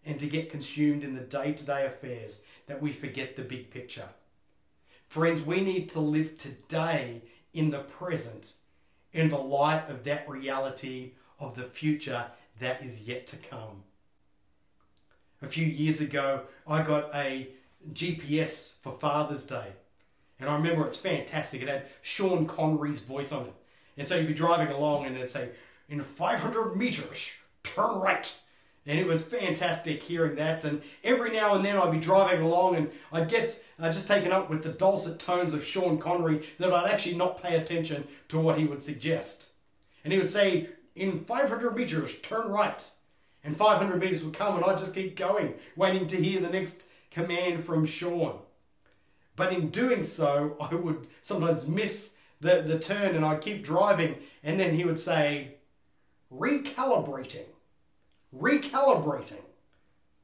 and 0.04 0.18
to 0.20 0.26
get 0.26 0.50
consumed 0.50 1.04
in 1.04 1.14
the 1.14 1.20
day 1.20 1.52
to 1.52 1.64
day 1.64 1.86
affairs 1.86 2.44
that 2.66 2.80
we 2.80 2.92
forget 2.92 3.36
the 3.36 3.42
big 3.42 3.70
picture. 3.70 4.08
Friends, 5.08 5.42
we 5.42 5.60
need 5.60 5.88
to 5.90 6.00
live 6.00 6.36
today 6.36 7.22
in 7.52 7.70
the 7.70 7.80
present 7.80 8.54
in 9.12 9.28
the 9.28 9.38
light 9.38 9.88
of 9.88 10.04
that 10.04 10.28
reality 10.28 11.12
of 11.38 11.54
the 11.54 11.64
future 11.64 12.26
that 12.60 12.82
is 12.82 13.08
yet 13.08 13.26
to 13.26 13.36
come. 13.36 13.82
A 15.42 15.46
few 15.46 15.66
years 15.66 16.00
ago, 16.00 16.42
I 16.66 16.82
got 16.82 17.14
a 17.14 17.48
GPS 17.92 18.78
for 18.80 18.92
Father's 18.92 19.46
Day. 19.46 19.72
And 20.38 20.48
I 20.48 20.54
remember 20.54 20.86
it's 20.86 20.98
fantastic. 20.98 21.62
It 21.62 21.68
had 21.68 21.86
Sean 22.02 22.46
Connery's 22.46 23.02
voice 23.02 23.32
on 23.32 23.46
it. 23.46 23.54
And 23.98 24.06
so 24.06 24.16
you'd 24.16 24.28
be 24.28 24.34
driving 24.34 24.74
along 24.74 25.04
and 25.04 25.14
it'd 25.14 25.28
say, 25.28 25.50
in 25.88 26.00
500 26.00 26.76
meters, 26.76 27.34
turn 27.62 27.96
right. 27.96 28.38
And 28.86 28.98
it 28.98 29.06
was 29.06 29.26
fantastic 29.26 30.02
hearing 30.02 30.36
that. 30.36 30.64
And 30.64 30.80
every 31.04 31.30
now 31.30 31.54
and 31.54 31.64
then 31.64 31.76
I'd 31.76 31.92
be 31.92 32.00
driving 32.00 32.42
along 32.42 32.76
and 32.76 32.90
I'd 33.12 33.28
get 33.28 33.62
uh, 33.78 33.92
just 33.92 34.08
taken 34.08 34.32
up 34.32 34.48
with 34.48 34.62
the 34.62 34.70
dulcet 34.70 35.18
tones 35.18 35.52
of 35.52 35.64
Sean 35.64 35.98
Connery 35.98 36.46
that 36.58 36.72
I'd 36.72 36.90
actually 36.90 37.16
not 37.16 37.42
pay 37.42 37.56
attention 37.56 38.08
to 38.28 38.40
what 38.40 38.58
he 38.58 38.64
would 38.64 38.82
suggest. 38.82 39.50
And 40.02 40.12
he 40.12 40.18
would 40.18 40.28
say, 40.28 40.70
in 40.94 41.24
500 41.24 41.76
meters, 41.76 42.18
turn 42.20 42.48
right. 42.48 42.90
And 43.44 43.56
500 43.56 44.00
meters 44.00 44.24
would 44.24 44.34
come 44.34 44.56
and 44.56 44.64
I'd 44.64 44.78
just 44.78 44.94
keep 44.94 45.16
going, 45.16 45.54
waiting 45.76 46.06
to 46.06 46.16
hear 46.16 46.40
the 46.40 46.48
next 46.48 46.84
command 47.10 47.64
from 47.64 47.86
Sean. 47.86 48.38
But 49.36 49.52
in 49.52 49.70
doing 49.70 50.02
so, 50.02 50.56
I 50.60 50.74
would 50.74 51.06
sometimes 51.20 51.66
miss 51.66 52.16
the, 52.40 52.62
the 52.62 52.78
turn 52.78 53.14
and 53.14 53.24
I'd 53.24 53.40
keep 53.40 53.64
driving. 53.64 54.16
And 54.42 54.58
then 54.58 54.74
he 54.74 54.84
would 54.84 54.98
say, 54.98 55.56
recalibrating 56.32 57.46
recalibrating. 58.36 59.44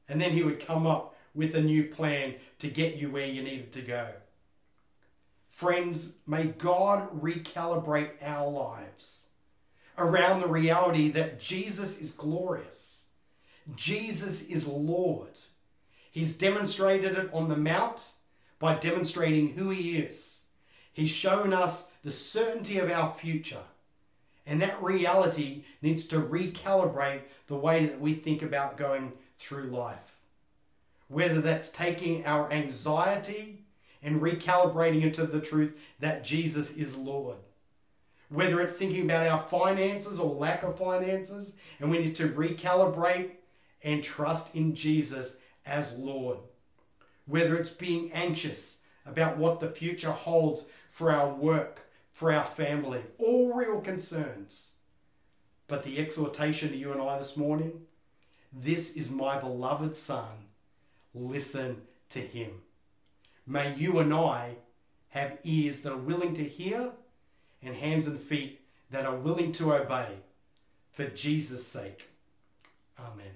And 0.07 0.21
then 0.21 0.31
he 0.31 0.43
would 0.43 0.65
come 0.65 0.87
up 0.87 1.15
with 1.33 1.55
a 1.55 1.61
new 1.61 1.83
plan 1.83 2.35
to 2.59 2.67
get 2.67 2.95
you 2.95 3.11
where 3.11 3.25
you 3.25 3.43
needed 3.43 3.71
to 3.73 3.81
go. 3.81 4.09
Friends, 5.47 6.19
may 6.25 6.45
God 6.45 7.21
recalibrate 7.21 8.11
our 8.21 8.49
lives 8.49 9.29
around 9.97 10.41
the 10.41 10.47
reality 10.47 11.09
that 11.11 11.39
Jesus 11.39 11.99
is 11.99 12.11
glorious. 12.11 13.09
Jesus 13.75 14.47
is 14.47 14.67
Lord. 14.67 15.39
He's 16.17 16.35
demonstrated 16.35 17.15
it 17.15 17.29
on 17.31 17.47
the 17.47 17.55
Mount 17.55 18.13
by 18.57 18.73
demonstrating 18.73 19.49
who 19.49 19.69
He 19.69 19.99
is. 19.99 20.45
He's 20.91 21.11
shown 21.11 21.53
us 21.53 21.91
the 22.03 22.09
certainty 22.09 22.79
of 22.79 22.89
our 22.89 23.13
future. 23.13 23.65
And 24.43 24.59
that 24.59 24.81
reality 24.81 25.65
needs 25.79 26.07
to 26.07 26.19
recalibrate 26.19 27.21
the 27.45 27.55
way 27.55 27.85
that 27.85 28.01
we 28.01 28.15
think 28.15 28.41
about 28.41 28.77
going 28.77 29.13
through 29.37 29.65
life. 29.65 30.15
Whether 31.07 31.39
that's 31.39 31.71
taking 31.71 32.25
our 32.25 32.51
anxiety 32.51 33.65
and 34.01 34.19
recalibrating 34.19 35.03
into 35.03 35.27
the 35.27 35.39
truth 35.39 35.79
that 35.99 36.23
Jesus 36.23 36.75
is 36.75 36.97
Lord. 36.97 37.37
Whether 38.29 38.59
it's 38.59 38.77
thinking 38.77 39.03
about 39.03 39.27
our 39.27 39.43
finances 39.43 40.19
or 40.19 40.33
lack 40.33 40.63
of 40.63 40.79
finances, 40.79 41.59
and 41.79 41.91
we 41.91 41.99
need 41.99 42.15
to 42.15 42.29
recalibrate 42.29 43.33
and 43.83 44.01
trust 44.01 44.55
in 44.55 44.73
Jesus 44.73 45.37
as 45.67 45.93
Lord. 45.93 46.37
Whether 47.25 47.57
it's 47.57 47.69
being 47.69 48.11
anxious 48.13 48.83
about 49.05 49.37
what 49.37 49.59
the 49.59 49.69
future 49.69 50.11
holds 50.11 50.67
for 50.89 51.11
our 51.11 51.29
work 51.29 51.87
for 52.17 52.31
our 52.31 52.45
family, 52.45 53.01
all 53.19 53.53
real 53.53 53.79
concerns. 53.79 54.77
But 55.67 55.83
the 55.83 55.99
exhortation 55.99 56.69
to 56.69 56.75
you 56.75 56.91
and 56.91 56.99
I 56.99 57.15
this 57.19 57.37
morning 57.37 57.81
this 58.51 58.95
is 58.95 59.11
my 59.11 59.39
beloved 59.39 59.95
Son. 59.95 60.47
Listen 61.13 61.83
to 62.09 62.21
him. 62.21 62.61
May 63.45 63.75
you 63.75 63.99
and 63.99 64.11
I 64.11 64.55
have 65.09 65.37
ears 65.43 65.81
that 65.81 65.93
are 65.93 65.97
willing 65.97 66.33
to 66.33 66.43
hear 66.43 66.91
and 67.61 67.75
hands 67.75 68.07
and 68.07 68.19
feet 68.19 68.61
that 68.89 69.05
are 69.05 69.15
willing 69.15 69.51
to 69.53 69.75
obey 69.75 70.19
for 70.91 71.07
Jesus' 71.07 71.67
sake. 71.67 72.09
Amen. 72.99 73.33